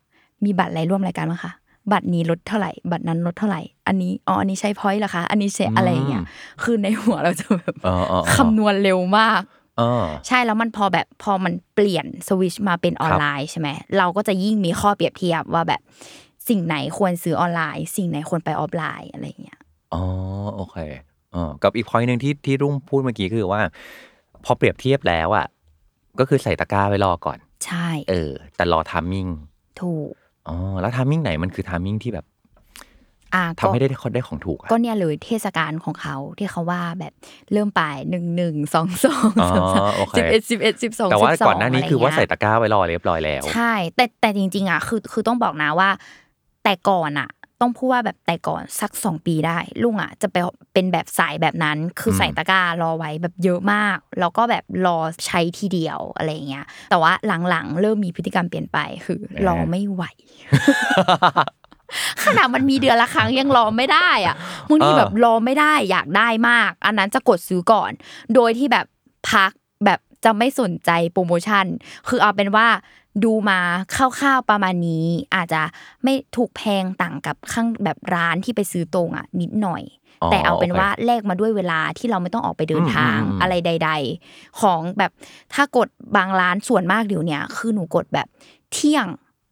[0.45, 1.51] มีบัตรอะไรร่วมรายการบ้างคะ
[1.91, 6.23] บัตรนี้ลดเท่าไหร่ บัตรนั้นลดเท่าไหร่ อันนี้อ๋ออันนี้ใช้ point เหรอคะ อันนี้ใช้อะไรอย่างเงี้ย
[6.63, 9.41] คือในหัวเราจะแบบเออเออเออคำนวณเร็วมาก
[9.77, 15.81] เออใช่แล้วมันพอแบบพอมันเปลี่ยนสวิชมาเป็นออนไลน์ใช่ไหมเราก็จะยิ่งมีข้อเปรียบเทียบว่าแบบ
[16.49, 19.59] สิ่งไหนควรซื้อออนไลน์ สิ่งไหนควรไปออฟไลน์อะไรอย่างเงี้ย
[19.93, 20.03] อ๋อ
[20.55, 20.77] โอเค
[21.31, 23.61] เออกับอีกพอยหนึ่งที่ที่รุ่งพูดเมื่อกี้คือว่า
[24.45, 25.47] พอเปรียบเทียบแล้วอะ
[26.19, 29.27] ก็คือใส่ตะกร้าไว้รอก่อน ใช่ เออ แต่รอ timing
[29.81, 30.11] ถูก
[30.47, 32.25] อ๋อ แล้ว timing ไหนมันคือ timing ที่แบบ
[33.35, 37.13] อะทำก็ให้ได้ได้ของถูกอะก็เนี่ยเลยเทศกาลของเขาที่เขาว่าแบบ
[37.53, 45.89] เริ่มไปหนึ่งหนึ่งสองสองอ๋อสามสามโอเคสิบเอ็ดสิบเอ็ดสิบสองแต่ว่าสิบสองก่อนหน้านี้คือว่าใส่ะไรเงี้ยตะกร้าไว้รอเรียบร้อยแล้ว ใช่ แต่แต่จริง ๆอะคือคือต้องบอกนะว่า
[46.63, 47.29] แต่ก่อนอะ
[47.61, 50.35] ต้องพูดว่าแบบแต่ก่อนสักสองปีได้ ลุงอะจะไป
[50.73, 57.13] เป็นแบบสายแบบนั้น คืออมใส่ตะกร้ารอไว้แบบเยอะมาก แล้วก็แบบรอใช้ทีเดียวอะไรอย่างเงี้ย แต่ว่า
[57.49, 60.03] หลังๆ เริ่มมีพฤติกรรมเปลี่ยนไปคือรอไม่ไหว
[62.23, 64.35] ขนาดมันมีเดือนละครั้งยังรอไม่ได้อะ
[64.69, 67.91] บางทีเออแบบรอไม่ได้อยากได้มาก อันนั้นจะกดซื้อก่อน
[68.35, 68.85] โดยที่แบบ
[69.31, 69.51] พัก
[69.85, 71.65] แบบจะไม่สนใจโปรโมชั่น
[72.07, 72.67] คือเอาเป็นว่า
[73.23, 73.59] ดูมา
[73.95, 75.61] คร่าวๆประมาณนี้ อาจจะ
[76.03, 79.83] ไม่ถูกแพงต่างกับข้างแบบร้านที่ไปซื้อตรงอะนิดหน่อย
[80.23, 83.91] อ๋อแต่เอาเป็นโอเคว่าแลกมาด้วยเวลาที่เราไม่ต้องออกไปเดินทางอืมอืมอืมอะไรใด
[84.25, 85.11] ๆ ของแบบ
[85.53, 88.27] ถ้ากดบางร้านส่วนมากเดี๋ยวเนี้ยคือหนูกดแบบ
[88.73, 89.07] เที่ยง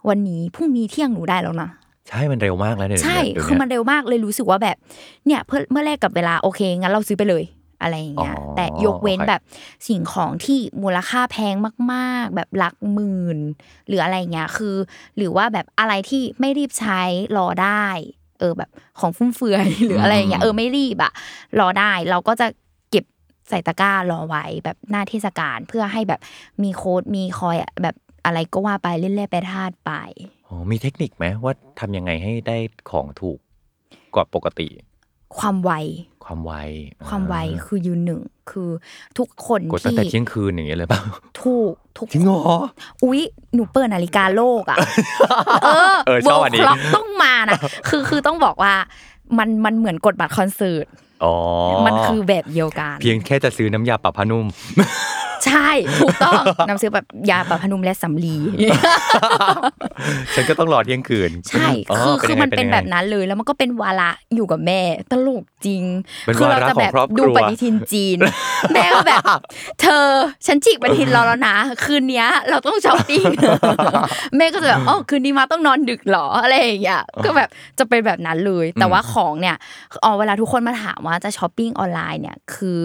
[0.10, 1.70] วันนี้พรุ่งนี้เที่ยงหนูได้แล้วนะ
[2.10, 4.78] ใช่มันเร็วมากแล้วเนี่ยใช่เดี๋ยวคือเนี้ยมันเร็วมากเลยรู้สึกว่าแบบ
[5.26, 7.44] เนี่ยเพื่อเมื่อแลกกับเวลาโอเคงั้นเราซื้อไปเลย
[7.82, 9.42] อะไรอย่างเงี้ยอ๋อแต่ยกเว้นโอเคแบบ
[9.88, 11.56] สิ่งของที่มูลค่าแพง
[11.94, 13.40] มากๆ แบบหลักหมื่น
[13.88, 14.76] หรืออะไรเงี้ยคือ
[15.18, 17.02] หรือว่าแบบอะไรที่ไม่รีบใช้
[17.38, 17.86] รอได้
[18.40, 21.12] เออแบบของฟุ่มเฟือยหรืออะไรเงี้ยเออไม่รีบอะ
[21.60, 22.48] รอได้เราก็จะ
[22.92, 23.06] เก็บ
[23.50, 26.20] ใส่ตะกร้ารอไว้แบบหน้าเทศกาลเพื่อให้แบบ
[26.64, 29.92] มีโค้ดมีคอยอะแบบอะไรก็ว่าไปเล่นเล่ไปทาดไป
[30.48, 32.58] อ๋อมีเทคนิคไหมว่าทำยังไงให้ได้
[32.92, 33.40] ของถูก
[34.16, 34.68] กว่าปกติ
[35.38, 35.72] ความไว
[36.26, 36.54] ความไว
[37.08, 38.70] ความไวอ่คือยืนหนึ่งคือ
[39.18, 41.02] ทุกคนกดตั้งที่แต่เที่ยงคืนอย่างเงี้ยเลยเปล่า
[41.42, 42.42] ถูกทุกจริงเหรอ
[43.04, 43.22] อุ๊ย
[43.54, 44.78] หนูเปิดนาฬิกาโลกอะ
[45.64, 48.74] เออเออชอบอันนี้โบว์คล็อกต้องมานะคือคือต้องบอกว่า
[49.38, 50.86] มันมันเหมือนกดบัตรคอนเสิร์ต
[51.24, 51.36] อ๋อ
[51.86, 54.46] มันคือแบบเดียวกัน เพียงแค่จะซื้อน้ำยาปรับผ้านุ่ม
[55.46, 55.70] ใช่
[56.02, 58.38] ถูกต้องนำซื้อแบบยาปรับพนุมและสำลี
[60.36, 65.84] ฉันก็ต้องรอเที่ยงคืน ใช่คือคือมันเป็นยังไงแบบนั้นเลยแล้วมันก็เป็นวาระอยู่กับแม่ตลกจริง
[66.26, 68.18] เป็นคืวาระจะแบบของครอบครัวดูปฏิทินจีน
[68.74, 69.40] แม่ก็แบบ
[69.82, 70.08] เธอ
[70.48, 73.24] ฉันฉีกปฏิทินเราแล้วนะ คืนเนี้ยเราต้องช้อปปิ้ง
[74.38, 77.50] แม่ก็จะแบบอ๋อคืนนี้มาต้องนอนดึกเหรออะไรอย่างเงี้ยก็แบบ
[77.80, 79.56] จะเป็นแบบนั้นเลย แต่ว่าของเนี่ย
[80.04, 82.80] อ๋อเวลาทุกคนมาถามว่าจะช้อปปิ้งออนไลน์เนี่ยคือ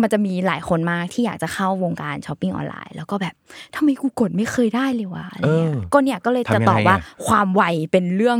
[0.00, 3.34] มันจะมีหลายคนมากที่อยากจะเข้าวงการช้อปปิ้งออนไลน์ แล้วก็แบบ
[3.74, 8.38] ทำไมกูกดไม่เคยได้เลยวะอะไรเงี้ยเออก็เนี่ยก็เลยจะตอบว่าทำยังไงอะความไวเป็นเรื่อง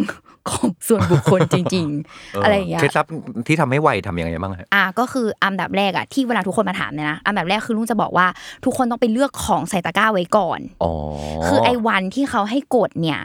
[0.51, 3.07] ของส่วนบุคคลจริง ๆ อะไรอย่างเงี้ยเคล็ดลับ
[3.47, 8.27] ที่ทำให้ไวทำยังไงบ้างฮะอะก็คืออันดับแรกอะที่เวลาทุกคนมาถามเนี่ยนะอันดับแรกคือลุงจะบอกว่า
[8.65, 10.93] ทุกคนต้องไปเลือกของใส่ตะกร้าไว้ก่อนอ๋อ
[11.47, 13.21] คือไอ้วันที่เขาให้กดเนี่ย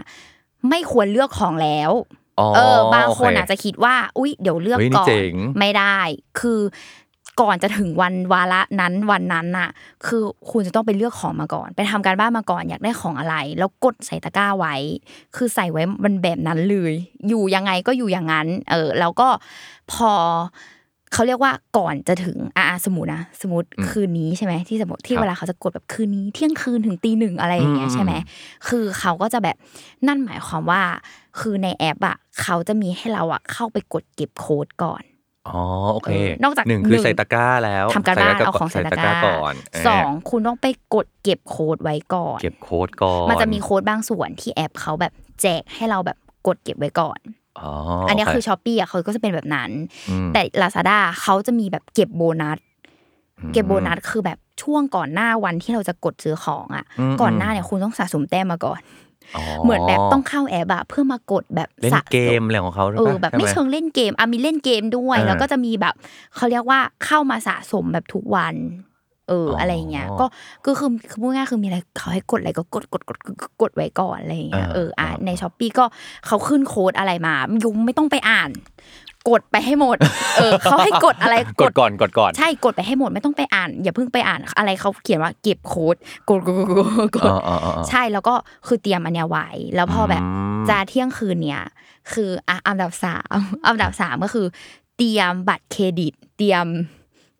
[0.69, 1.91] ไม่ควรเลือกของแล้ว
[2.39, 5.99] อ๋อเออบางคนโเอาจจะคิดว่า อุ๊ยเดี๋ยวเลือกเฮ้ยนี่ก่อนเจ๋งไม่ได้
[6.39, 6.59] คือ
[7.41, 9.69] ก่อนจะถึงวันวาระนั้นวันนั้นน่ะ
[10.07, 14.75] คือคุณจะต้องไปเลือกของมาก่อน ไปทำการบ้านมาก่อนอยากได้ของอะไร แล้วกดใส่ตะกร้าไว้
[15.35, 16.93] คือใส่ไว้มันแบบนั้นเลย
[17.27, 19.27] อยู่ยังไงก็อยู่อย่างนั้น เออ แล้วก็
[19.91, 20.11] พอ
[21.13, 28.13] เขาเรียกว่าก่อนจะถึงอ่าสมมตินะสมมติคืนนี้ใช่ไหมที่สมมติที่ครับเวลาเขาจะกดแบบคืนนี้ เที่ยงคืนถึงตีหนึ่งอะไรอย่างเงี้ยใช่ไหม
[28.67, 29.55] คือเขาก็จะแบบ
[30.07, 30.81] นั่นหมายความว่า
[31.39, 35.03] คือในแอปอะเขาจะมีให้เราอะเข้าไปกดเก็บโค้ดก่อน
[35.49, 35.61] อ๋อ
[35.93, 47.19] โอเคเออนอกจากหนึ่งหนึ่คืองใส่ตะกร้าแล้วทำการบ้านใส่ตะเอาของใส่ตะกร้าก่อนเสองคุณต้องไปกดเก็บโค้ดไว้ก่อน เก็บโค้ดก่อนมันจะมีโค้ดบางส่วนที่แอปเขาแบบแจกให้เราแบบกดเก็บไว้ก่อน
[47.59, 47.71] อ๋อ
[48.07, 49.69] อัอันเนี้ยคือช้อปปี้อะเขาก็จะเป็นแบบนั้น
[50.25, 52.57] มแต่ Lazada เขาจะมีแบบเก็บโบนัส
[53.39, 59.12] อืมเก็บโบนัสคือแบบช่วงก่อนหน้าวันที่เราจะกดซื้อของอะอืมก่อนหน้าเนี่ยคุณต้องสะสมแต้มมาก่อนอ๋อ
[59.63, 65.95] เหมือนแบบต้องเข้าแอปอะเพื่อมากดแบบเล่นสะสเกมอะไรของเขาหรือเอเปอล่าแบบไม่ใช่เชิหงเล่นเกมอะมีเล่นเกมด้วยเออแล้วก็จะมีแบบ
[66.35, 68.55] เขาเรียกว่าเข้ามาสะสมแบบทุกวัน
[69.29, 70.25] เอออ๋อออะไรอย่างเงี้ยก็
[70.65, 75.85] ก็คือคือพูดง่ายๆคือมีอะไรเขาให้กดอะไรก็กดกดกดกดกดกดไว้ก่อนอะไรอย่างเงี้ยเออเอออะเออในช้อปปีก็
[76.27, 77.33] เขาขึ้นโค้ดอะไรมา
[77.63, 78.49] ยุงไม่ต้องไปอ่าน
[79.29, 79.97] กดไปให้หมด
[80.37, 85.95] เออเขาให้กดอะไรกดก่อนกดก่อนใช่กดไปให้หมดไม่ต้องไปอ่าน อย่าเพิ่งไปอ่านอะไรเขาเขียนว่าเก็บโค้ด
[86.29, 88.33] กดกดกดกดกดอ๋ออ๋ออ๋อใช่แล้วก็
[88.67, 90.23] คือเตรียมอันเนี้ยไว้แล้วพอแบบ
[90.63, 91.63] มจะเที่ยงคืนเนี่ย
[92.13, 94.47] คืออะอันดับสามอันดับสามก็คือ
[94.97, 96.65] เตรียมบัตรเครดิต เตรียม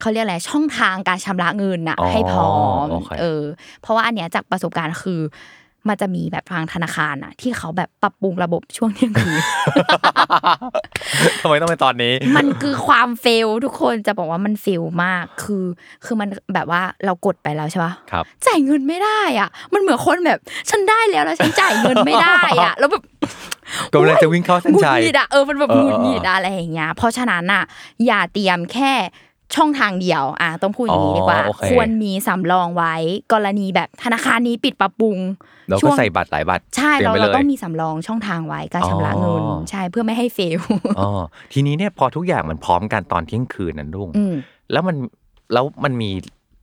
[0.01, 3.43] เขาเรียกอะไรช่องทางการชำระเงินน่ะอ๋อให้พร้อมโอเคเออ
[3.81, 5.21] เพราะว่าอันเนี้ยจากประสบการณ์คือ
[5.89, 9.41] มันจะมีแบบทางธนาคารน่ะที่เขาแบบปรับปรุงระบบช่วงเที่ยงคืน
[11.41, 15.65] ทำไมต้องเป็นตอนนี้ มันคือความเฟลทุกคนจะบอกว่ามันเฟลมากคือ
[16.05, 23.03] คือมันแบบว่าเรากดไปแล้วใช่ปะครับจ่ายเงินไม่ได้อะ มันเหมือนคนแบบ ฉันได้แล้วแล้วฉันจ่ายเงินไม่ได้อะ แล้วแบบ
[23.93, 27.63] กำลังจะวิ่งเข้าเส้นหงุดชัยหงิดอะเออมันแบบเออหงุดหงิดอะอะไรอย่างเงี้ยเพราะฉะนั้นอะ
[28.05, 28.93] อย่าเตรียมแค่
[29.55, 32.95] ช่องทางเดียวอะต้องพูดอย่างนี้ดีกว่าอ๋อโอเคควรมีสำรองไว้
[33.33, 35.17] กรณีแบบธนาคารนี้ปิดปรับปรุง
[35.69, 40.59] เราช่ก็วงใส่บัตรหลายบัตร ใช่ตยมเราไว้เราลยต้องมีสำรองช่องทางไว้การชำระเงินอ๋อใช่เพื่อไม่ให้เฟล
[40.99, 41.09] อ๋อ
[41.53, 44.33] ทีนี้เนี่ยพอทุกอย่างมันพร้อมกันตอนเที่ยงคืนนั้นลุงอืม
[44.71, 44.95] แล้วมัน
[45.53, 46.09] แล้วมันมี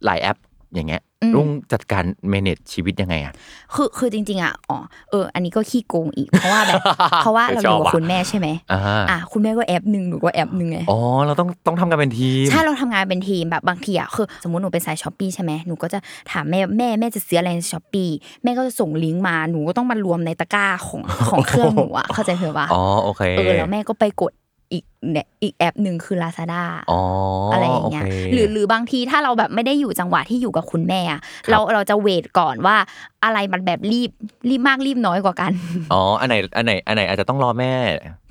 [0.04, 0.38] หลายแอป
[0.74, 3.32] อย่างเงี้ย อืมรุ่งจัดการ manage ชีวิตยังไงอะ
[3.74, 4.78] คือคือจริง ๆอะอ๋อ
[5.10, 6.80] เออ อันนี้ก็ขี้โกงอีกเพราะว่าแบบ
[7.22, 8.80] เพราะว่าเราอยู่กับชอบอะคุณแม่ใช่ไหมอ่า
[9.10, 15.98] อะคุณแม่ก็แอปหนึ่งหนูก็แอปหนึ่งไงอ๋อเราต้องต้องทำกันเป็นทีมใช่เราทำงานเป็นทีมแบบบางทีอะคือสมมติหนูเป็นสาย Shopee ใช่ไหมหนูก็จะ
[16.30, 18.08] ถามแม่แม่แม่จะซื้ออะไรใน Shopee
[18.44, 24.32] แม่ก็จะส่งลิงก์มาหนูก็ต้องมารวมในตะกร้าของของเครื่องหนูอะเข้าใจเถอะปะอ๋อโอเคเออแล้วแม่ก็ไปกด
[24.72, 27.00] อีกเนี่ยอีกแอปหนึ่งคือ Lazada อ๋อ
[27.52, 32.76] อะอะไรอย่างเงี้ยโคหรือหรือบางทีถ้าเราแบบไม่ได้อยู่จังหวะที่อยู่กับคุณแม่อะเราเราจะเวทก่อนว่า
[33.24, 34.10] อะไรมันแบบรีบ
[34.48, 35.52] รีบมากรีบน้อยกว่ากัน
[35.92, 37.72] อ๋ออันไหนอันไหนอันไหนอาจจะต้องรอแม่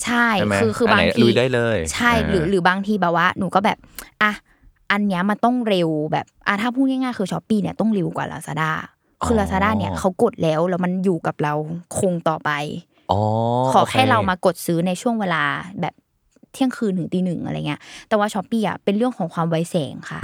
[0.04, 3.78] ใช่ใช่ไหมคือคือบางนไหนทีลุยได้เลย ใช่หรือหรือบางทีแบบว่าหนูก็แบบ
[4.24, 4.32] อะ
[4.92, 8.72] อันเนี้ยมันต้องเร็วแบบอะถ้าพูดง่ายๆคือช้อปปี้เนี่ยต้องเร็วกว่า Lazada
[9.26, 11.54] คือ Lazada เนี่ยเขากดแล้วแล้วมันอยู่กับเรา
[12.00, 12.52] คงต่อไป
[13.12, 13.20] อ๋อ
[13.72, 15.44] ขอแค่โคเรามากดซื้อในช่วงเวลา
[15.82, 15.94] แบบ
[16.54, 20.20] เที่ยงคืนถึงตีหนึ่งอะไรเงี้ย แต่ว่า Shopee อะเป็นเรื่องของความไวแสงค่ะ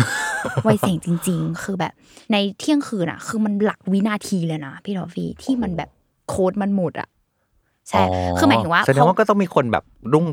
[0.64, 1.94] ไวแสงจริง ๆ คือแบบ
[2.32, 5.90] ในเที่ยงคืนอะ คือมันหลักวินาทีเลยนะพี่ทอฟฟี่ที่มันแบบ
[6.30, 7.10] โค้ดมันหมดอะ
[7.90, 8.02] ใช่
[8.38, 9.84] คือหมายถึงว่าแสดงว่าก็ต้องมีคนแบบ
[10.14, 10.26] รุ่ง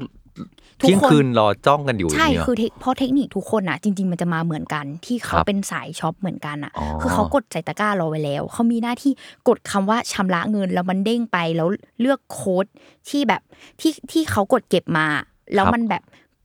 [0.81, 9.13] ทุกคนเที่ยงคืนรอจ้องกันอยู่ใช่ย่างเงี้ยคือเทคเพราะเทคนิคทุกคนอะ จริง ๆ มันจะมาเหมือนกัน ที่เขาครับเป็นสายช็อปเหมือนกันอะอ๋อคือเขากดใส่ตะกร้ารอไว้แล้ว เขามีหน้าที่
[9.49, 11.69] กดคำว่าชำระเงินแล้วมันเด้งไปแล้ว
[12.01, 12.67] เลือกโค้ด
[13.09, 13.43] ที่แบบ
[13.81, 15.07] ที่ที่เขากดเก็บมา
[15.55, 16.03] แล้วมันแบบ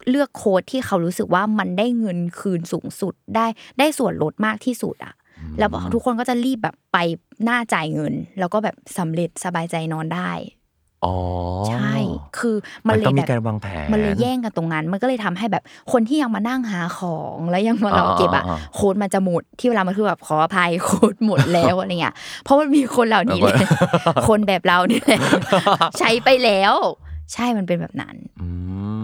[0.09, 3.45] เลือกโค้ดที่เขารู้สึกว่ามันได้เงินคืนสูงสุดได้
[3.79, 5.13] ได้ส่วนลดมากที่สุดอะ
[5.59, 6.97] แล้วทุกคนก็จะรีบแบบไป
[7.43, 10.31] หน้าจ่ายเงิน แล้วก็แบบสำเร็จสบายใจนอนได้
[11.05, 11.15] อ๋อ
[11.69, 11.93] ใช่
[12.37, 12.55] คือ
[12.87, 23.67] มัมันนเลยต้องแบมีบการวางแผนมันเลยแย่งกันตรงนั้น มันก็เลยทำให้แบบคนที่ยังมานั่งหาของแล้วยังมารอเก็บอะอ่าโค้ดมันจะหมดที่เวลามันคือแบบขออภัยโค้ดหมดแล้วอะไรเงี้ยเพราะมันมีคนเหล่านี้เลย
[24.27, 25.21] คนแบบเราเนี่ยแหละ
[25.99, 26.75] ใช้ไปแล้ว
[27.33, 28.47] ใช่มันเป็นแบบนั้น อื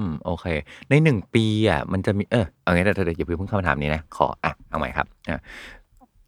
[0.03, 0.45] มโอเค
[0.89, 5.39] ในหนึ่งปีอะมันจะมีเออเอางี้เดี๋ยวเดี๋ยวอย่าเพิ่งเข้าคำถามนี้นะขออะเอาใหม่ครับอะ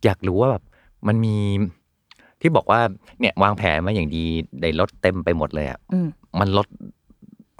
[0.05, 0.63] อยากรู้ว่าแบบ
[1.07, 1.35] มันมี
[2.41, 2.79] ที่บอกว่า
[3.19, 4.25] เนี่ยวางแผนมาอย่างดี
[4.61, 6.07] ได้ลดเต็มไปหมดเลยอะอืม
[6.39, 6.67] มันลด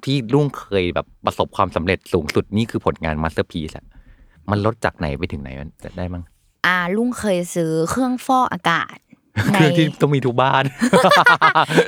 [0.05, 3.85] ที่ลุงเคยแบบประสบความสำเร็จสูงสุดนี่คือผลงาน masterpiece อะ
[4.51, 6.23] มันลดจากไหนไปถึงไหนมันได้มั้ง
[6.65, 9.04] อ่าลุงเคยซื้อเครื่องฟอกอากาศใน
[9.43, 10.63] เครื่องที่ต้องมีทุกบ้าน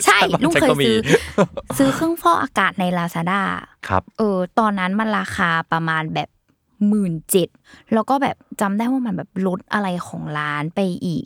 [0.06, 1.00] ใช่ลุงเคยก็มีซื้อ
[1.78, 3.42] ซื้อเครื่องฟอกอากาศใน Lazada
[3.88, 6.30] ครับ เออ ตอนนั้นมันราคาประมาณแบบ
[6.88, 7.48] หมื่นเจ็ด
[7.94, 11.26] แล้วก็แบบจำได้ว่ามันแบบลดอะไรของร้านไปอีก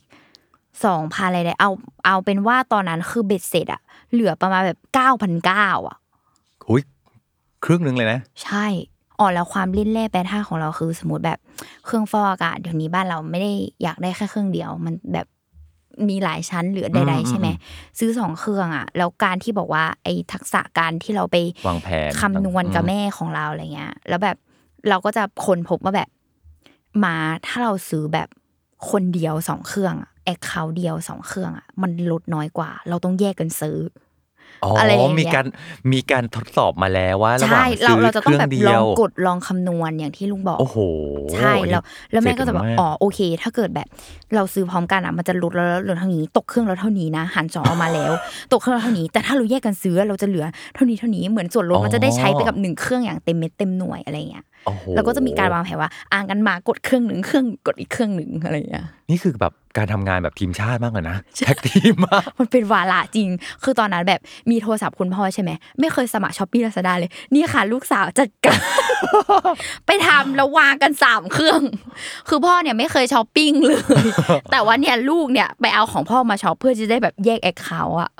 [0.85, 1.71] สองพันอะไรได้เอา
[2.05, 3.81] เอาเป็นว่าตอนนั้นคือเบ็ดเสร็จอะ
[4.11, 5.97] เหลือประมาณแบบเก้าพันเก้าอะ
[6.67, 6.81] หุย
[7.63, 8.65] ครึ่งหนึงเลยนะ ใช่
[9.19, 11.39] อ๋อแล้วความเล่นแร่แปรธาตุของเราคือ สมมติแบบ
[11.85, 13.51] เครื่องฟอกอากาศเดี๋ยวนี้บ้านเราไม่ได้
[13.83, 15.27] อยากได้แค่เครื่องเดียว มันแบบ
[16.09, 17.53] มีหลายชั้นหรือใดอืมๆใช่ไหมอื
[17.95, 21.35] มซื้อสองเครื่องอะแล้วการที่บอกว่าไอ้ทักษะการที่เราไป
[21.67, 24.37] วางแผนคำนวณกับอืมแม่ของเราอะไรเงี้ย แล้วแบบ
[24.89, 26.09] เราก็จะค้นพบว่าแบบ
[27.03, 28.29] มาถ้าเราซื้อแบบ
[28.89, 33.77] คนเดียวสองเครื่องแอคเคาท์เดียวสองเครื่องอะมันลดน้อยกว่า เราต้องแยกกันซื้อ
[34.63, 35.45] อ๋ออะไรอย่างเงี้ยมีการ
[35.93, 40.77] มีการทดสอบมาแล้วว่าระหว่างใช่เราซื้อเราจะเคต้องรื่องแบบเดีลยองวกดลองคำนวณอย่างที่ลุงบอกโอ้โห
[41.35, 43.87] ใช่แล้วแล้วแม่ก็จะแบบเจ๋งากอ๋อโอเค ถ้าเกิดแบบ
[44.35, 48.11] เราซื้อพร้อมกันอะมันจะลดแล้วลดเท่านี้ ตกเครื่องแล้วเท่านี้นะหันสองออกมาแล้ว
[48.51, 50.45] ตกเครื่องแล้วเท่านี้ แต่ถ้าเราแยกกันซื้อเราจะเหลือ
[50.75, 63.29] เท่านี้เท่านี้เหมือนส่วนลดมันจะได้ใช้ไปกับหนึ่งเครื่องอย่างเต็มเม็ดเต็มหน่วยอะไรเงี้ยโอ้โหแล้วก็จะมีการวางแผนว่าอ่างกันมากดเครื่องหนึ่งเครื่องกดอีกเครื่องหนึ่งอะไรเงี้ยนี่คือแบบ การทำงานแบบทีมชาติมากเลยนะtag teamมากมันเป็นวาระจริง
[63.63, 68.59] คือตอนนั้นแบบมีโทรศัพท์คุณพ่อใช่ไหมไม่เคยสมัคร Shopee Lazada เลย นี่ค่ะ ลูกสาวจัดการ
[69.85, 71.61] ไปทำแล้ววางกันสามเครื่อง
[72.29, 73.81] คือพ่อเนี่ยไม่เคยช้อปปิ้งเลย
[74.51, 78.11] แต่ว่าเนี่ยลูกเนี่ยไปเอาของพ่อมาช็อปเพื่อจะได้แบบแยก account อะ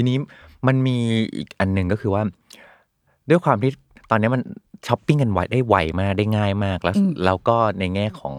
[0.00, 0.18] ทีนี้
[0.66, 0.96] มันมี
[1.36, 2.22] อีกอันหนึ่งก็คือว่า
[3.30, 3.70] ด้วยความที่
[4.10, 4.42] ตอนนี้มัน
[4.86, 8.36] ช้อปปิ้งกันไวได้ไวมากได้ง่ายมากแล้วอืมแล้วก็ในแง่ของ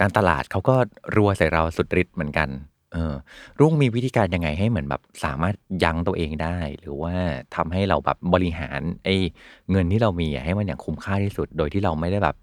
[0.00, 0.74] การตลาดเขาก็
[1.16, 2.48] รัวใส่เราสุดฤทธิ์เหมือนกัน
[2.92, 3.14] เออ
[3.60, 7.14] รุ่งมีวิธีการยังไงให้เหมือนแบบสามารถยั้งตัวเองได้ หรือว่า
[7.56, 9.14] ทำให้เราแบบบริหารไอ้
[9.70, 12.36] เงินที่เรามีอะให้มันอย่างคุ้มค่าที่สุด โดยที่เราไม่ได้แบบ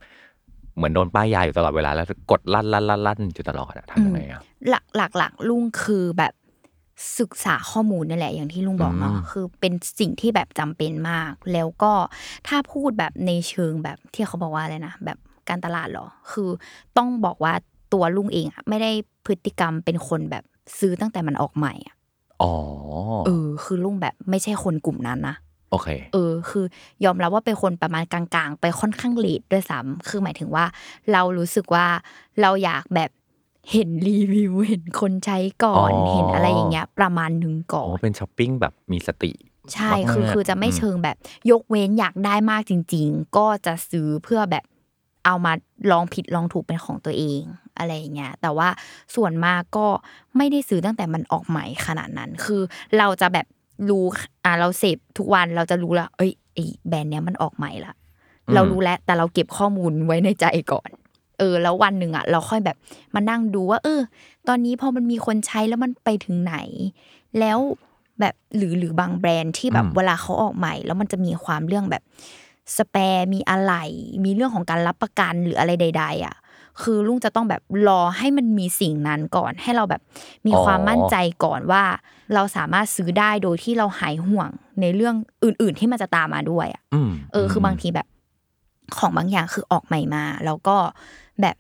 [0.76, 6.34] เหมือนโดนป้ายยาอยู่ตลอดเวลาแล้วกดลั่นลั่นลั่นลั่นอยู่ตลอดอะทำยังไงอะหลักหลักหลักลุงคือแบบ
[7.20, 11.94] ศึกษาข้อมูลนี่แหละอย่างที่ลุงบอกเนาะอืมคือเป็นสิ่งที่แบบจำเป็นมาก แล้วก็
[12.48, 15.18] ถ้าพูดแบบในเชิงแบบที่เขาบอกว่าอะไรนะแบบ
[15.50, 16.50] การตลาดเหรอ คือ
[16.98, 17.54] ต้องบอกว่า
[17.94, 18.92] ตัวลุงเองอะไม่ได้
[19.26, 20.44] พฤติกรรมเป็นคนแบบ
[20.80, 21.96] ซื้อตั้งแต่มันออกใหม่อะ
[22.42, 22.54] อ๋อ
[23.26, 25.36] เออ คือลุงแบบไม่ใช่คนกลุ่มนั้นนะ
[25.72, 26.66] โอเค เออ คือ
[27.06, 30.66] ยอมรับว่าเป็นคนประมาณกลางๆ ไปค่อนข้างเลดด้วยซ้ำคือหมายถึงว่า
[31.12, 31.86] เรารู้สึกว่า
[32.42, 33.10] เราอยากแบบ
[33.72, 39.32] เห็นรีวิวเห็นคนใช้ก่อนอ๋อเห็นอะไรอย่างเงี้ย ประมาณหนึ่งก่ออ๋อนเป็นช้อปปิ้งแบบมีสติ
[39.74, 41.18] ใช่มากๆคือคือจะไม่อืมเชิงแบบ
[41.52, 44.66] ยกเว้นอยากได้มากจริง ๆ ก็จะซื้อเพื่อแบบ
[45.26, 45.54] เอามา
[45.92, 47.42] ลองผิดลองถูกเป็นของตัวเอง
[47.78, 48.70] อะไรอย่างเงี้ยแต่ว่า
[49.16, 49.88] ส่วนมากก็
[50.38, 52.62] ไม่ได้ซื้อตั้งแต่มันออกใหม่ขนาดนั้น คือ
[52.98, 53.48] เราจะแบบ
[53.90, 54.06] รู้
[54.46, 57.94] อ่าเราเสพทุกวันเราจะรู้ละเอ้ยไอแบรนด์เนี้ยมันออกใหม่ละ
[58.48, 60.90] อืมเรารู้แล้วแต่เราเก็บข้อมูลไว้ในใจก่อน
[61.42, 62.78] เออ แล้ววันหนึ่งอะ เราค่อยแบบ
[63.16, 64.02] มานั่งดูว่า เออ
[64.48, 66.56] ตอนนี้พอมันมีคนใช้แล้วมันไปถึงไหน
[67.40, 67.60] แล้ว
[68.20, 72.04] แบบหรือหรือบางแบรนด์ที่แบบอืมเวลาเขาออกใหม่ แล้วมันจะมีความเรื่องแบบ
[72.78, 73.74] สแปร์มีอะไร
[74.26, 76.36] มีเรื่องของการรับประกันหรืออะไรใด ๆ อะ
[76.82, 80.02] คือลุงจะต้องแบบรอให้มันมีสิ่งนั้นก่อนให้เราแบบ
[80.48, 81.84] มีความมั่นใจก่อนว่า
[82.34, 84.50] เราสามารถซื้อได้โดยที่เราหายห่วง
[84.82, 88.08] ในเรื่องอื่น ๆ ที่มันจะตามมาด้วยอะอืมเออ คือบางทีแบบ
[88.98, 90.78] ของบางอย่างคือออกใหม่มา แล้วก็
[91.44, 91.56] แบบ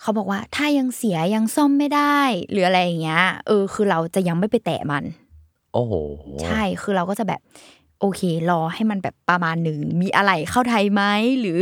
[0.00, 2.18] เขาบอกว่าถ้ายังเสียยังซ่อมไม่ได้
[2.50, 5.04] หรืออะไรอย่างเงี้ย เออ คือเราจะยังไม่ไปแตะมัน
[5.74, 5.92] โอ้โห
[6.44, 7.40] ใช่ คือเราก็จะแบบ
[8.00, 11.02] โอเค รอให้มันแบบประมาณหนึ่ง มีอะไรเข้าไทยไหม
[11.40, 11.58] หรือ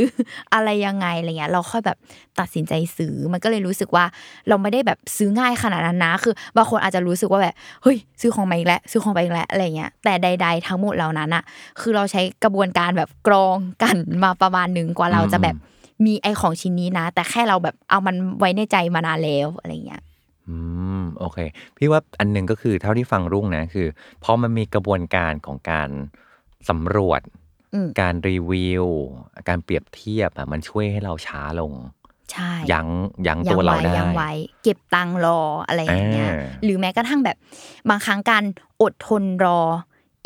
[0.55, 1.97] อะไรยังไงอะไรเงี้ย เราค่อยแบบ
[2.40, 4.05] ตัดสินใจซื้อ มันก็เลยรู้สึกว่า
[4.49, 11.45] เราไม่ได้แบบซื้อง่ายขนาดนั้นนะ คือบางคนอาจจะรู้สึกว่าแบบ เฮ้ย ซื้อของมาอีกแล้ว ซื้อของไปอีกแล้วอะไรเงี้ย แต่ใด ๆ ทั้งหมดเหล่านั้นอะ
[11.81, 15.57] คือเราใช้กระบวนการแบบกรองกันมาประมาณหนึ่งกว่าเราจะแบบ
[16.04, 20.02] มีไอของชิ้นนี้นะ แต่แค่เราแบบเอามันไว้ในใจมานานแล้วอะไรเงี้ย
[20.48, 20.56] อื
[21.00, 21.38] มโอเค
[21.76, 23.87] พี่ว่าอันหนึ่งก็คือเท่าที่ฟังรุ่งนะคือ
[24.24, 25.88] พอมันมีกระบวนการของการ
[26.68, 27.20] สำรวจ
[27.74, 28.87] อืมการรีวิว
[29.48, 31.72] การเปรียบเทียบอะมันช่วยให้เราช้าลง
[32.32, 32.88] ใช่ยั้ง
[33.26, 34.32] ยั้งยัตัวเราไว้ได้ยังไว้
[34.62, 37.37] เก็บตังค์รออะไรอย่างเงี้ยอ่าหรือแม้กระทั่งแบบ
[37.88, 38.44] บางครั้งการ
[38.82, 39.61] อดทนรอ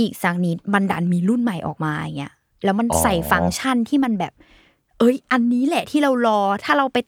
[0.00, 4.32] อีกสักนิดมันดันมีรุ่นใหม่ออกมาอย่างเงี้ยแล้วมันใส่ฟังก์ชันที่มันแบบ
[5.00, 6.98] เอ้ย อันนี้แหละที่เรารอ ถ้าเราไป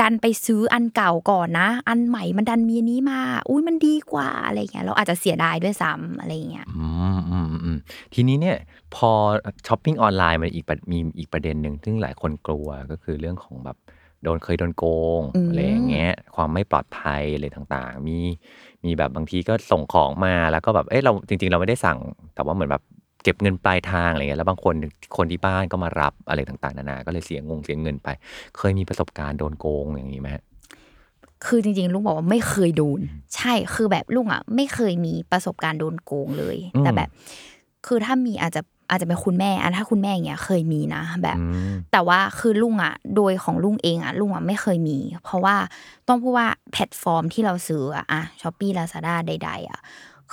[0.00, 6.86] ดันไปซื้ออันเก่าก่อนนะ อันใหม่มันดันมีอันนี้มา อุ้ยมันดีกว่าอะไรเงี้ย เราอาจจะเสียดายด้วยซ้ำอะไรเงี้ย อื
[7.16, 7.76] มอืมอืม
[8.14, 8.56] ทีนี้เนี่ย
[8.94, 9.10] พอ
[9.66, 13.76] ช้อปปิ้งออนไลน์มันอีกประมีอีกประเด็นหนึ่งซึ่งหลายคนกลัวก็คือเรื่องของแบบ
[14.22, 14.84] โดนเคยโดนโก
[15.20, 18.18] งอืม อะไรอย่างเงี้ย ความไม่ปลอดภัยอะไรต่างๆ มี
[18.84, 21.98] มีแบบบางทีก็ส่งของมาแล้วก็แบบเอ้ยเราจริง ๆ เราไม่ได้สั่ง
[22.34, 22.82] แต่ว่าเหมือนแบบ
[23.22, 24.74] เก็บเงินปลายทางอะไรเงี้ยแล้วบางคน
[25.16, 28.08] คนที่บ้านก็มารับอะไรต่างๆนานา ก็เลยเสียงงเสียเงินไป
[28.56, 30.44] เคยมีประสบการณ์โดนโกงอย่างนี้ไหมฮะ
[31.46, 33.00] คือจริงๆลุงบอกว่าไม่เคยโดน
[33.34, 37.08] ใช่คือแบบลุงอะ ไม่เคยมีประสบการณ์โดนโกงเลยอืมแต่แบบ
[37.86, 45.56] คือถ้ามีอาจจะอาจจะเป็นคุณแม่อันถ้าคุณแม่อย่างเงี้ยเคยมีนะแบบอืมแต่ว่าคือลุงอะ โดยของลุงเองอะลุงอะไม่เคยมี เพราะว่า
[46.08, 49.80] ต้องพูดว่าแพลตฟอร์มที่เราซื้ออะอะ Shopee Lazada ใด ๆ อะ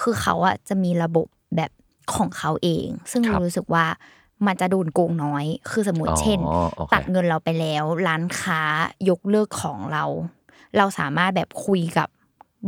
[0.02, 1.72] คือเขาอะจะมีระบบแบบ
[2.16, 3.86] ของเขาเอง ซึ่งครับรู้สึกว่า
[4.48, 8.62] มันจะโดนโกงน้อย คือสมมติเช่นอ๋อโอเคตัดเงินเราไปแล้ว ร้านค้า
[9.10, 10.04] ยกเลิกของเรา
[10.78, 12.10] เราสามารถแบบคุยกับ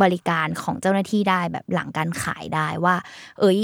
[0.02, 2.96] บริการของเจ้าหน้าที่ได้แบบหลังการขายได้ว่า
[3.40, 3.60] เอ้ย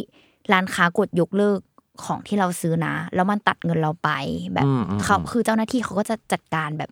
[0.51, 1.59] ร้านค้ากดยกเลิก
[2.03, 4.09] ของที่เราซื้อนะ แล้วมันตัดเงินเราไป
[4.53, 6.91] แบบอืมอืมเขาอืมคือเจ้าหน้าที่เขาก็จะจัดการแบบ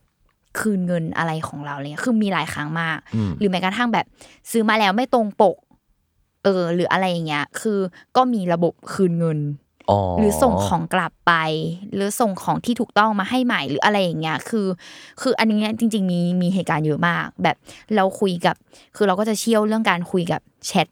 [0.60, 4.06] คืนเงินอะไรของเราเลยคือมีหลายครั้งมากอืมหรือแม้กระทั่งแบบ
[4.52, 5.56] ซื้อมาแล้วไม่ตรงปก
[6.46, 7.80] เออ หรืออะไรอย่างเงี้ย คือ
[8.16, 9.40] ก็มีระบบคืนเงิน
[9.92, 11.34] อ๋อหรือส่งของกลับไป
[11.94, 14.68] หรือส่งของที่ถูกต้องมาให้ใหม่หรืออะไรอย่างเงี้ยคือ
[15.22, 17.56] คืออันนี้จริง ๆ มีมีเหตุการณ์เยอะมาก แบบ
[17.96, 18.56] เราคุยกับ
[18.96, 20.88] คือเราก็จะเชี่ยวเรื่องการคุยกับแชท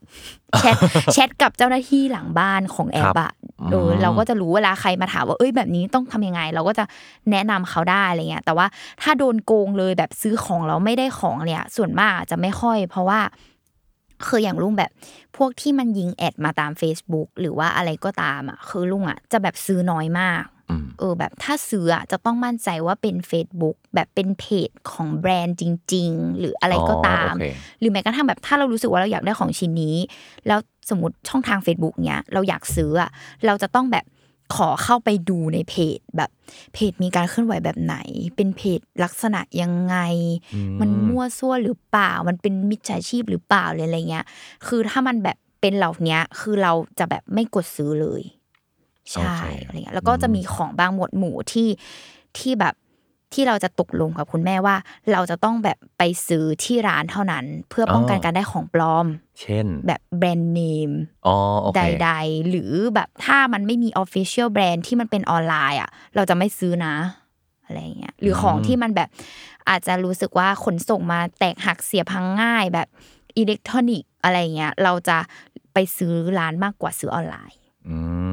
[0.58, 0.76] แชท
[1.12, 3.32] แชทกับเจ้าหน้าที่หลังบ้านของแอปอะ
[3.70, 6.84] เออเราก็จะรู้เวลาใครมาถามว่าเอ้ยแบบนี้ต้องทำยังไง เราก็จะ
[7.30, 8.66] แนะนำเขาได้อะไรเงี้ยแต่ว่า
[9.02, 13.20] ถ้าโดนโกงเลยแบบซื้อของเราไม่ได้ของเนี่ย ส่วนมากจะไม่ค่อย เพราะว่า
[14.26, 14.90] คืออย่างลุงแบบ
[15.36, 27.44] พวกที่มันยิงแอดมาตาม Facebook หรือว่าอะไรก็ตามอะคือลุงอะจะแบบซื้อน้อยมากอืมเออแบบถ้าซื้ออะจะต้องมั่นใจว่าเป็น Facebook แบบเป็นเพจของแบรนด์จริง ๆ หรืออะไรก็ตามอ๋อโอเค
[27.80, 29.96] หรือแม้กระทั่งแบบถ้าเรารู้สึกว่าเราอยากได้ของชิ้นนี้
[30.46, 30.58] แล้ว
[30.90, 33.10] สมมติช่องทาง Facebook เนี้ยเราอยากซื้ออะ
[33.46, 34.04] เราจะต้องแบบ
[34.54, 36.30] ขอเข้าไปดูในเพจแบบ
[36.72, 37.96] เพจมีการเคลื่อนไหวแบบไหน
[38.36, 39.96] เป็นเพจลักษณะยังไง
[40.54, 44.24] อืมมันมั่วซั่วหรือเปล่า มันเป็นมิจฉาชีพหรือเปล่าเลยอะไรเงี้ย
[44.66, 48.22] คือถ้ามันแบบเป็นเหล่าเนี้ยคือเราจะแบบไม่กดซื้อเลย
[49.12, 51.68] ใช่โอเคอะไรเงี้ยแล้วก็จะมีของบางหมวดหมู่ที่
[52.38, 52.74] ที่แบบ
[53.34, 54.76] ที่เราจะตกลงกับคุณแม่ว่า
[55.12, 59.06] เราจะต้องแบบไปซื้อที่ร้านเท่านั้น เพื่อป้องกันการได้ของปลอม
[59.40, 60.92] เช่น แบบแบรนด์เนม
[61.26, 66.94] อ๋อโอเคใดๆ หรือแบบถ้ามันไม่มี Official แบรนด์ที่มันเป็นออนไลน์อะ เราจะไม่ซื้อนะ
[67.64, 69.08] อะไรเงี้ยหรือของที่มันแบบ
[69.68, 72.88] อาจจะรู้สึกว่าขนส่งมาแตกหักเสียพังง่ายแบบ
[73.36, 75.18] อิเล็กทรอนิกส์อะไรเงี้ยเราจะ
[75.74, 77.63] ไปซื้อร้านมากกว่าซื้อออนไลน์อื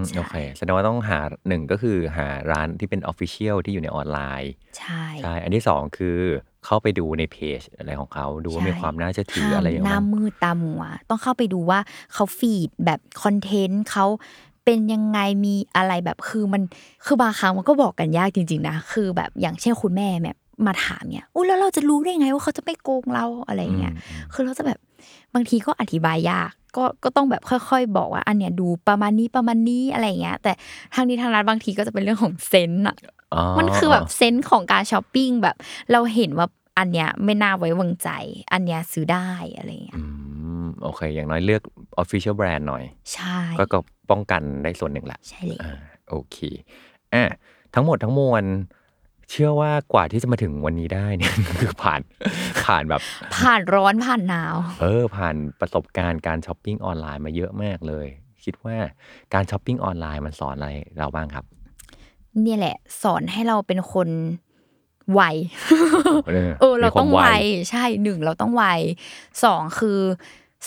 [0.02, 6.18] ม ใช่โอเค แสดงว่าต้องหาหนึ่งก็คือหาร้านที่เป็น official ที่อยู่ในออนไลน์ ใช่ ใช่ อันที่สองคือ
[6.66, 11.80] เข้าไปดูในเพจอะไรของเขา ดูว่ามีความน่าเชื่อถืออะไรอย่างหน้านั้น มืดตามัว ต้องเข้าไปดูว่า
[12.14, 14.06] เขา feed แบบ content เขา
[14.66, 16.62] เป็นยังไงมีอะไรแบบคือมัน
[17.06, 23.94] คือบางครั้งมันก็บอกกันยากจริง ๆ นะ คือแบบอย่างเช่นคุณแม่แบบมาถามเนี่ยอุ้ยแล้วเราจะรู้ได้ไงว่าเขาจะไม่โกงเราอะไรอย่างเงี้ย
[24.34, 24.80] คือเราจะแบบ
[25.34, 30.52] บางทีก็อธิบายยากก็ก็ต้องแบบค่อยๆ บอกว่าอันเนี้ยดูประมาณนี้ประมาณนี้อะไรอย่างเงี้ย แต่
[30.94, 32.96] ทางนี้ทางนั้นบางทีก็จะเป็นเรื่องของ sense อะ
[33.34, 35.56] อ๋อมันคือแบบ sense ของการช้อปปิ้งแบบ
[35.92, 38.10] เราเห็นว่าอันเนี้ยไม่น่าไว้วางใจ
[38.54, 40.04] อันเนี้ยซื้อได้อะไรอย่างเงี้ยอื
[40.64, 41.62] มโอเค อย่างน้อยเลือก
[42.02, 43.80] Official Brand หน่อย ใช่ ก็ก็
[44.12, 46.38] ป้องกันได้ส่วนหนึ่งแหละใช่เลยอ่าโอเค
[47.14, 47.24] อะ
[47.74, 48.44] ทั้งหมดทั้งมวล
[49.32, 52.02] เชื่อว่ากว่าที่จะมาถึงวันนี้ได้เนี่ย คือผ่าน
[52.66, 53.02] ผ่านแบบ
[53.38, 58.08] ผ่านร้อนผ่านหนาว เออ ผ่านประสบการณ์การช้อปปิ้งออนไลน์มาเยอะมากเลย
[58.46, 58.78] คิดว่า
[59.34, 61.46] การช้อปปิ้งออนไลน์มันสอนอะไรเราบ้างครับ
[62.42, 64.10] เนี่ยแหละ สอนให้เราเป็นคน
[65.14, 65.22] ไว
[66.30, 67.22] เออเออเรามีควต้องมไว
[67.70, 68.64] ใช่หนึ่งเราต้องไว
[69.44, 70.00] สองคือ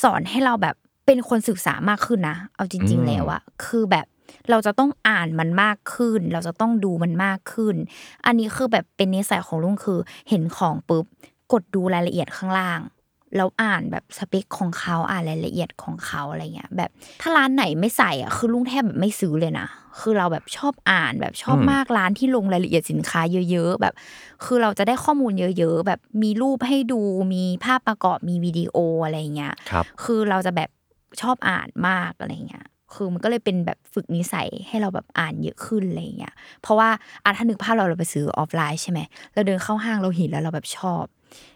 [0.02, 4.06] สอนให้เราแบบเป็นคนศึกษามากขึ้นนะ เอาจริง ๆ แล้วอะคือแบบ
[4.50, 7.76] เราจะต้องอ่านมันมากขึ้น เราจะต้องดูมันมากขึ้น
[8.26, 11.04] อันนี้คือแบบเป็นนิสัยของลุงคือ เห็นของปุ๊บ
[11.52, 12.80] กดดูรายละเอียดข้างล่าง
[13.36, 19.66] แล้วอ่านแบบสเปคของเขาอ่านรายละเอียดของเขาอะไรเงี้ย แบบถ้าร้านไหนไม่ใส่อะคือลุงแทบแบบไม่ซื้อเลยนะ
[20.00, 23.20] คือเราแบบชอบอ่านแบบชอบอืมมากร้านที่ลงรายละเอียดสินค้า
[23.50, 23.94] เยอะ ๆ แบบ
[24.44, 27.00] คือเราจะได้ข้อมูลเยอะ ๆ แบบมีรูปให้ดู
[27.34, 30.70] มีภาพประกอบมีวิดีโออะไรเงี้ยครับคือเราจะแบบ
[31.20, 36.88] ชอบอ่านมากอะไรเงี้ย คือมันก็เลยเป็นแบบฝึกนิสัยให้เราแบบอ่านเยอะขึ้นอะไรเงี้ยเพราะว่า
[37.24, 39.00] อาถ้านึกภาพเราเราไปซื้อออฟไลน์ใช่ไหม
[39.34, 41.04] เราเดินเข้าห้างเราเห็นแล้วเราแบบชอบ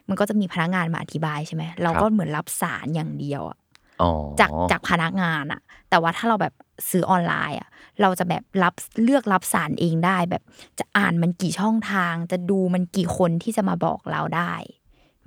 [0.08, 3.58] มันก็จะมีพนักงานมาอธิบายใช่ไหมเราก็เหมือนรับสารอย่างเดียวอะ
[4.02, 6.54] อ๋อจากจากพนักงานอะแต่ว่าถ้าเราแบบ
[6.90, 7.68] ซื้อออนไลน์อะ
[8.02, 10.42] เราจะแบบรับเลือกรับสารเองได้ แบบ
[10.78, 14.52] จะอ่านมันกี่ช่องทาง จะดูมันกี่คนที่จะมาบอกเราได้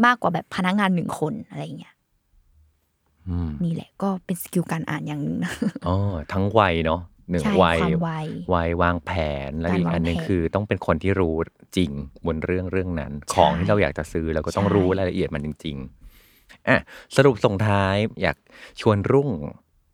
[0.05, 1.90] มากกว่าแบบพนักงานหนึ่งคนอะไรเงี้ยอืม
[3.63, 5.51] นี่แหละก็เป็น skill การอ่านอย่างหนึ่งนะ
[5.87, 5.95] อ๋อ
[6.31, 8.09] ทั้งวัยเนาะหนึ่งใช่วัยความไว
[8.53, 9.11] วัยวางแผ
[9.49, 11.35] นแล้วการอีกอันหนึงวางแผนคือต้องเป็นคนที่รู้
[11.77, 11.91] จริง
[12.25, 16.77] บนเรื่องเรื่องนั้นใช่ของที่เราอยากจะซื้อเราก็ต้องใช่รู้รายละเอียดมันจริงๆอะ
[17.15, 18.37] สรุปส่งท้ายอยาก
[18.81, 19.29] ชวนรุ่ง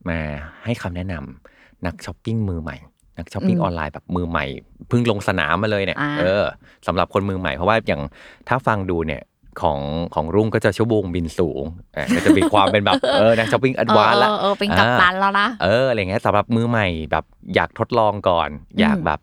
[0.09, 0.19] มา
[0.65, 2.77] ให้คำแนะนำนักช้อปปิ้งมือใหม่
[3.17, 4.45] นักช้อปปิ้งออนไลน์แบบมือใหม่
[4.87, 6.43] เพิ่งลงสนามมาเลยเนี่ยอ่าเออ
[6.87, 8.01] สำหรับคนมือใหม่เพราะว่าอย่าง
[8.47, 9.21] ถ้าฟังดูเนี่ย
[9.61, 9.79] ของ
[10.15, 11.63] ของรุ่งก็จะชั่วโมงบินสูง
[11.95, 18.49] อะก็จะมีความเป็นแบบเออนักช้อปปิ้งอัดวานละเออเออเป็นกัปตันแล้วนะเอออะไรเงี้ยสำหรับมือใหม่แบบอยากทดลองก่อน
[18.79, 19.19] อยากแบบ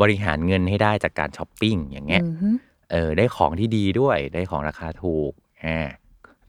[0.00, 2.48] บริหารเงินให้ได้จากการช้อปปิ้งอย่างเงี้ยอือฮึ
[2.92, 5.32] เออได้ของที่ดีด้วยได้ของราคาถูก
[5.64, 5.78] อ่า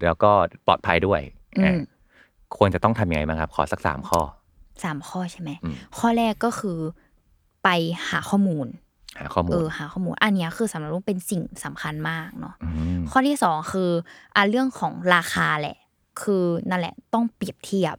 [0.03, 0.31] แล้วก็
[0.67, 1.21] ปลอดภัยด้วย
[1.59, 1.79] อือ่าม
[2.57, 4.21] ควรจะต้องทำยังไงบ้างครับ ขอสักสามข้อ
[4.83, 6.77] สามข้อใช่ไหมอืมข้อแรกก็คือ
[7.63, 7.69] ไป
[8.09, 8.67] หาข้อมูล
[9.19, 12.55] หาข้อมูเอลอหาข้อมูลอันเนี้ยคือสำหรับลูกเป็นสิ่งสำคัญมากเนาะ
[12.97, 13.91] มข้อที่สองคือ
[14.35, 15.77] อะเรื่องของราคาแหละ
[16.21, 17.95] คือนั่นแหละต้องเปรียบเทียบ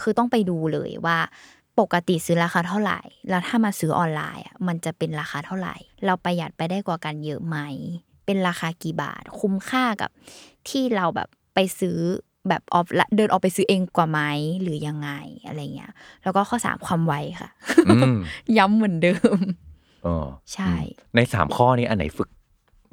[0.00, 1.18] คือต้องไปดูเลยว่า
[1.80, 7.58] ปกติซื้อราคาเท่าไหร่ แล้วถ้ามาซื้อออนไลน์อะมันจะเป็นราคาเท่าไหร่ เราประหยัดไปได้กว่ากันเยอะไหม
[8.26, 10.10] เป็นราคากี่บาท คุ้มค่ากับ
[10.68, 11.98] ที่เราแบบไปซื้อ
[12.48, 12.86] แบบออฟ
[13.16, 14.20] เดินออกไปซื้อเองกว่าไหม
[14.62, 15.10] หรือยังไง
[15.46, 15.92] อะไรเงี้ย
[16.22, 17.50] แล้วก็ข้อสามความไวค่ะ
[17.88, 18.14] อืม
[18.58, 19.63] ย้ำเหมือนเดิมเออ
[20.54, 20.72] ใช่
[21.14, 22.28] ในสามข้อนี้อันไหนฝึก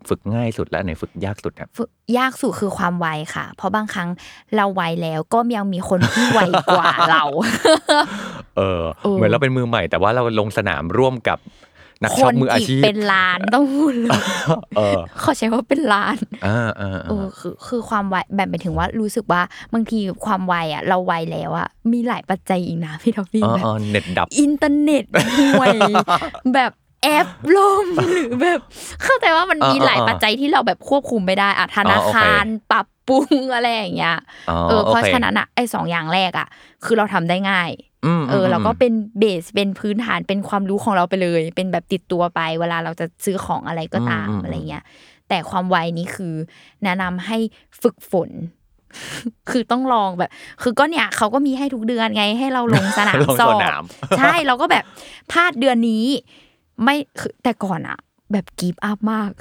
[0.09, 4.09] ฝึกง่ายสุดและอันไหนฝึกยากสุดครับฝึกยากสุดคือความไวค่ะ เพราะบางครั้ง
[4.55, 6.39] เราไวแล้วก็ยังมีคนที่ไว
[6.69, 7.23] กว่าเรา
[8.57, 11.39] เออเออเหมือนเราเป็นมือใหม่ แต่ว่าเราลงสนามร่วมกับ
[12.03, 14.19] นักคช็อปนมืออาอีกชีพเป็นล้านต้องพูดเลย
[14.77, 19.41] เออขอใช้ว่าเป็นล้านอ่าอ่าเออคือคือความไวแบบหมายถึงว่ารู้สึกว่า
[19.73, 25.05] บางทีความไวอะ เราไวแล้วอะมีหลายปัจจัยอีกนะพี่ท็อฟฟี่อ๋อแบบอ๋อเน็ตดับอินเทอร์เน็ต
[25.37, 25.77] ห่วย
[26.53, 26.71] แบบ
[27.03, 28.59] แอปล่มหรือแบบ
[29.03, 34.17] เข้าใจว่ามันมีอ่าหลายอ่าปัจจัยที่เราแบบควบคุมไม่ได้อะธนาคารปรับปรุงอะไรอย่างเงี้ย
[34.49, 36.47] อ๋อเออเพราะโอคฉะนั้นอะไอ้สองอย่างแรกอะ
[36.85, 37.69] คือเราทำได้ง่าย
[38.21, 44.83] มเออมแล้วก็เป็น base เป็นพื้นฐานเป็นความรู้ของเราไปเลย เป็นแบบติดตัวไป เวลาเราจะซื้อของอะไรก็ตามอะไรเงี้ย
[45.29, 46.33] แต่ความไวนี้คือ
[46.83, 47.37] แนะนำให้
[47.81, 48.29] ฝึกฝน
[49.49, 50.29] คือต้องลองแบบ
[50.61, 53.83] คือก็เนี่ยเขาก็มีให้ทุกเดือนไงให้เราลงสนามลงสอสบนาม
[54.17, 54.83] ใช่เราก็แบบ
[55.31, 56.05] พลาดเดือนนี้
[56.83, 57.97] ไม่คือแต่ก่อนอะ
[58.31, 59.31] แบบกีฟอัพมาก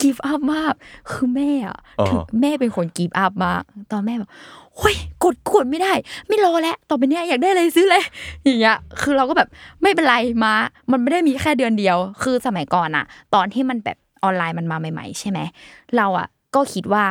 [0.00, 0.74] กีฟอัพมาก
[1.10, 3.62] คือแม่อะอ๋อถึงแม่เป็นคนกีฟอัพมาก
[3.92, 4.30] ตอนแม่แบบ
[4.76, 4.94] โอ้ย
[5.24, 5.92] กดกดไม่ได้
[6.28, 8.04] ไม่รอแล้วต่อไปเนี้ยอยากได้อะไรซื้อเลย
[8.44, 9.48] อย่างเงี้ย คือเราก็แบบ
[9.82, 10.14] ไม่เป็นไร
[10.44, 10.54] มา
[10.90, 13.04] มันไม่ได้มีแค่เดือนเดียว คือสมัยก่อนอะ
[13.34, 15.38] ตอนที่มันแบบออนไลน์มันมาใหม่ ๆ ใช่ไหม
[15.96, 17.04] เราอะก็คิดว่า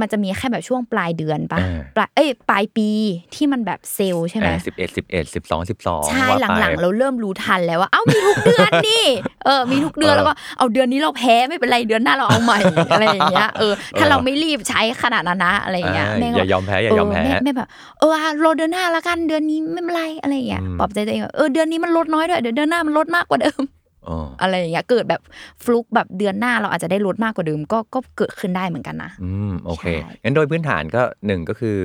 [0.00, 2.88] มันจะมีแค่แบบช่วงปลายเดือนปะอ่าปลายเอ้ยปลายปี
[3.34, 9.04] ที่มันแบบเซลล์ใช่ไหมสิบเอ็ดสิบเอ็ดสิบสองสิบสองใช่หลังๆ เราเริ่มรู้ทันแล้วว่าเอ้ามีทุกเดือนนี่
[9.44, 12.58] เออมีทุกเดือนแล้วก็เอาเดือนนี้เราแพ้ไม่เป็นไรเดือนหน้าเราเอาใหม่
[12.92, 17.68] อะไรอย่างเงี้ยเออถ้าเราไม่รีบใช้ขนาดนั้นนะอะไรอย่างเงี้ยแม่ก็อย่ายอมแพ้อย่ายอมแพ้เแม่แบบ
[18.00, 23.62] เอออะรอเดือนหน้าละกันเดือนนี้ไม่เป็นไรอะไรอย่างเงี้ยอืมปลอบใจตัวเองว่าเออเดือนนี้มันลดน้อยด้วยเดี๋ยวเดือนหน้ามันลดมากกว่าเดิม
[24.08, 25.22] อ๋ออะไรอย่างเงี้ยเกิดแบบ
[25.64, 31.78] ฟลุกแบบเดือนหน้าเราอาจจะได้ลดมากกว่าเดิมก็ก็เกิดขึ้นได้เหมือนกันนะอืมโอเคใช่งั้นโดยพื้นฐานก็หนึ่งก็คือ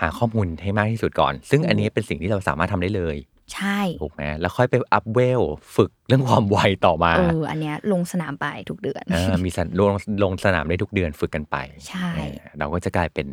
[0.00, 3.16] หาข้อมูลให้มากที่สุดก่อน ซึ่งอันนี้เป็นสิ่งที่เราสามารถทำได้เลย
[3.54, 5.40] ใช่ถูกไหมแล้วค่อยไปอัพเวล
[5.76, 9.88] ฝึกเรื่องความไวต่อมาเอออันเนี้ยลงสนามไปทุกเดือนเออมีสันลง
[10.22, 11.56] ลงสนามได้ทุกเดือนฝึกกันไป
[11.88, 13.26] ใช่เออเราก็จะกลายเป็น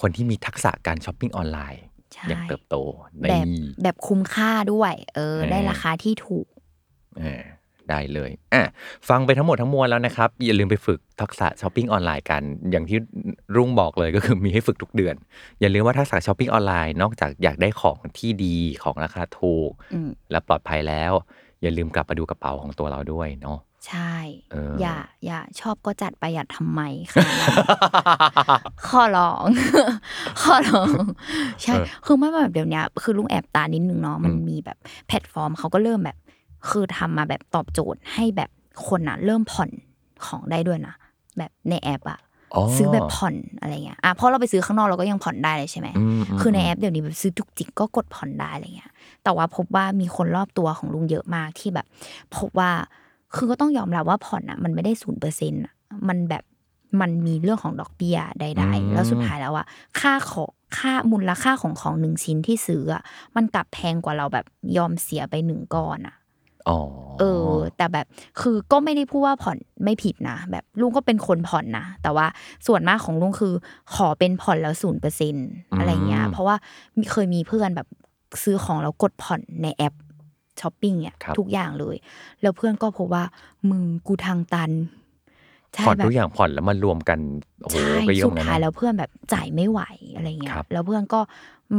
[0.00, 1.82] คนที่มีทักษะการช้อปปิ้งออนไลน์
[2.14, 2.76] ใช่อย่างเติบโต
[3.20, 3.46] ในแบบ
[3.82, 6.46] แบบคุ้มค่าด้วย เออเออได้ราคาที่ถูก
[7.18, 7.42] เออ
[7.90, 8.62] ได้เลยอะ
[9.08, 12.98] ฟังไปทั้งหมดทั้งมวลแล้วนะครับ อย่าลืมไปฝึกทักษะช้อปปิ้งออนไลน์กัน อย่างที่
[13.56, 15.14] รุ่งบอกเลยก็คือมีให้ฝึกทุกเดือน
[15.60, 21.12] อย่าลืมว่าทักษะช้อปปิ้งออนไลน์นอกจากอยากได้ของที่ดีของราคาถูกอืมและปลอดภัยแล้ว
[21.62, 24.14] อย่าลืมกลับมาดูกระเป๋าของตัวเราด้วยเนาะใช่
[24.52, 26.80] เออออย่า อย่า ชอบก็จัดประหยัดทำไม
[27.12, 27.56] ขนาดนั้น
[28.88, 29.44] ข้อร้อง
[30.42, 30.92] ข้อร้อง
[31.62, 36.16] ใช่เออคือไม่แบบเดี๋ยวเนี้ยคือลุงแอบตานิดนึงเนาะ มันอืมมีแบบแพลตฟอร์มเขาก็เริ่มแบบ
[36.68, 38.50] คือทำมาแบบตอบโจทย์ให้แบบ
[38.86, 39.70] คนอะเริ่มผ่อน
[40.26, 40.94] ของได้ด้วยนะ
[41.38, 42.20] แบบในแอปอะ
[42.76, 48.90] ซื้อแบบผ่อนอะไรเงี้ยอะเพราะเราไปซื้อข้างนอกเราก็ยังผ่อนได้เลยใช่ไหมอืมมคือในแอปเดี๋ยวนี้แบบซื้อจุกจิกก็กดผ่อนได้อะไรเงี้ย
[49.24, 51.86] แต่ว่าพบว่ามีคนรอบตัวของลุงเยอะมากที่แบบ
[52.36, 52.70] พบว่า
[53.34, 55.74] คือก็ต้องยอมรับว่าผ่อนอะ มันไม่ได้ศูนย์เปอร์เซ็นต์อะ
[56.08, 56.44] มันแบบ
[57.00, 59.66] มันมีเรื่องของดอกเบี้ยใดๆแล้วสุดท้ายแล้วอะ
[60.00, 63.02] ค่าของค่ามูลค่าของของหนึ่งชิ้นที่ซื้ออะ
[63.36, 64.46] มันกลับแพงกว่าเราแบบ
[64.76, 66.19] ยอมเสียไปหนึ่งก้อนอะอ๋อ
[67.20, 68.06] เออ แต่แบบ
[68.40, 72.26] คือก็ไม่ได้พูดว่าผ่อนไม่ผิดนะ แบบลุงก็เป็นคนผ่อนนะ แต่ว่า
[72.66, 73.54] ส่วนมากของลุงคือ
[73.94, 75.34] ขอเป็นผ่อนแล้วศูนย์เปอร์เซ็น
[75.78, 76.56] อะไรเงี้ย เพราะว่า
[76.96, 77.88] มีเคยมีเพื่อนแบบ
[78.42, 79.94] ซื้อของแล้วกดผ่อนในแอป
[80.60, 81.96] ช้อปปิ้งเนี่ยครับทุกอย่างเลย
[82.42, 83.24] แล้วเพื่อนก็พบว่า
[83.70, 84.70] มึงกูทางตัน
[85.74, 87.18] ใช่ผ่อนแบบทุกอย่างผ่อนแล้วมันรวมกัน
[87.62, 89.80] โอ้โหใช่ก็เยอะสุเหมืดอนกันท้ายนะแล้วเพื่อนแบบจ่ายไม่ไหว
[90.14, 91.20] อะไรเงี้ยครับแล้วเพื่อนก็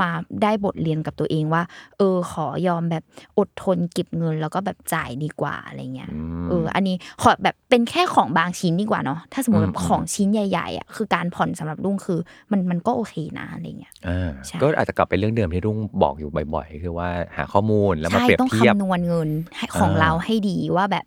[0.02, 0.10] มา
[0.44, 1.64] ได้บทเรียนกับตัวเองว่า
[1.98, 3.04] เออ ขอยอมแบบ
[3.39, 12.20] อดทนเก็บเงินแล้วก็แบบจ่ายดีกว่าอะไรเงี้ยอืมเออ อันนี้ขอแบบเป็นแค่ของบางชิ้นดีกว่าเนาะถ้าสมมติอืมแบบของชิ้นใหญ่ๆอะคือการผ่อนสำหรับลุงคือ
[12.52, 21.06] มันมันก็โอเคนะอะไรเงี้ยอ่าใช่ก็อาจจะกลับไปเรื่องเดิมที่รุ่งบอกอยู่บ่อยๆ คือว่าหาข้อมูลแล้วมาใช่เปรียบต้องเทียบคำนวณเงินให้ของอ่าเราให้ดีว่าแบบ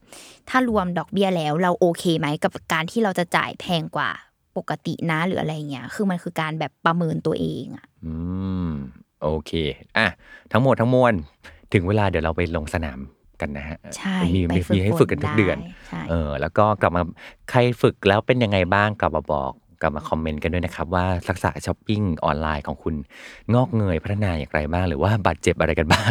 [0.50, 4.10] ถ้ารวมดอกเบี้ยแล้วเราโอเคไหมกับการที่เราจะจ่ายแพงกว่า
[4.56, 8.14] ปกตินะหรืออะไรเงี้ย คือมันคือการแบบประเมินตัวเองอะ อื
[8.66, 8.70] ม
[9.22, 9.52] โอเค
[9.96, 10.06] อะ
[10.52, 11.14] ทั้งหมดทั้งมวล
[11.72, 12.98] ถึงเวลาเดี๋ยวเราไปลงสนาม
[13.40, 15.56] กันนะฮะ ใช่ มีไปมีมีให้ฝึกกันทุกเดือน
[15.88, 17.02] ใช่เออ แล้วก็กลับมา
[17.50, 19.52] ใครฝึกแล้วเป็นยังไงบ้างกลับมาบอก
[19.82, 22.94] กลับมาคอมเมนต์กันด้วยนะครับ ว่าทักษะช้อปปิ้งออนไลน์ของคุณ
[23.54, 26.10] งอกเงยพัฒนาอย่างไรบ้าง หรือว่าบาดเจ็บอะไรกันบ้าง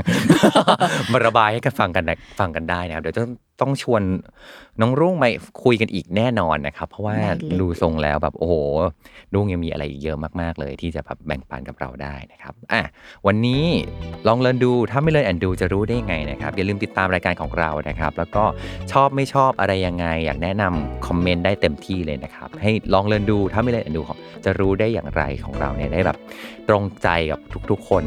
[1.11, 3.29] มาระบายให้กันฟังกันนะฟังกันได้นะครับเดี๋ยวต้อง
[3.61, 4.01] ต้องชวน
[4.81, 5.29] น้องรุ่งมา
[5.63, 8.53] คุยกันอีกแน่นอนนะครับ เพราะว่าได้เลยดูทรงแล้วแบบโอ้โห
[9.33, 12.81] รุ่งยังมีอะไรอีกเยอะมากๆเลย ที่จะแบบแบ่งปันกับเราได้นะครับอะ
[13.27, 13.63] วันนี้
[14.27, 18.43] ลองเรียนดูถ้าไม่เรียนแอนดูจะรู้ได้ยังไงนะครับอย่าลืมติดตามรายการของเรานะครับ แล้วก็
[18.91, 26.17] ชอบไม่ชอบอะไรยังไง อยากแนะนำคอมเมนต์ได้เต็มที่เลยนะครับให้ลองเรียนดูถ้าไม่เรียนแอนดูของจะรู้ได้อย่างไรของเราเนี่ยได้แบบ
[26.69, 27.39] ตรงใจกับ
[27.71, 28.03] ทุกๆ คน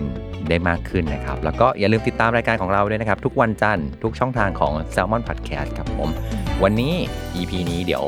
[0.49, 6.09] ได้มากขึ้นนะครับ แล้วก็อย่าลืมติดตามรายการของเราด้วยนะครับ ทุกวันจันทร์ทุกช่องทางของ Salmon Podcast ครับผม
[6.63, 6.93] วันนี้
[7.37, 8.05] EP นี้เดี๋ยว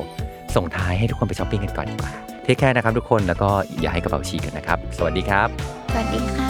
[0.57, 5.49] ส่งท้ายให้ทุกคนไปช้อปปิ้งกันก่อนดีกว่าเทคแค่นะครับทุกคนแล้วก็อย่าให้กระเป๋าฉีกกันนะครับ สวัสดีครับ
[5.92, 6.47] สวัสดีค่ะ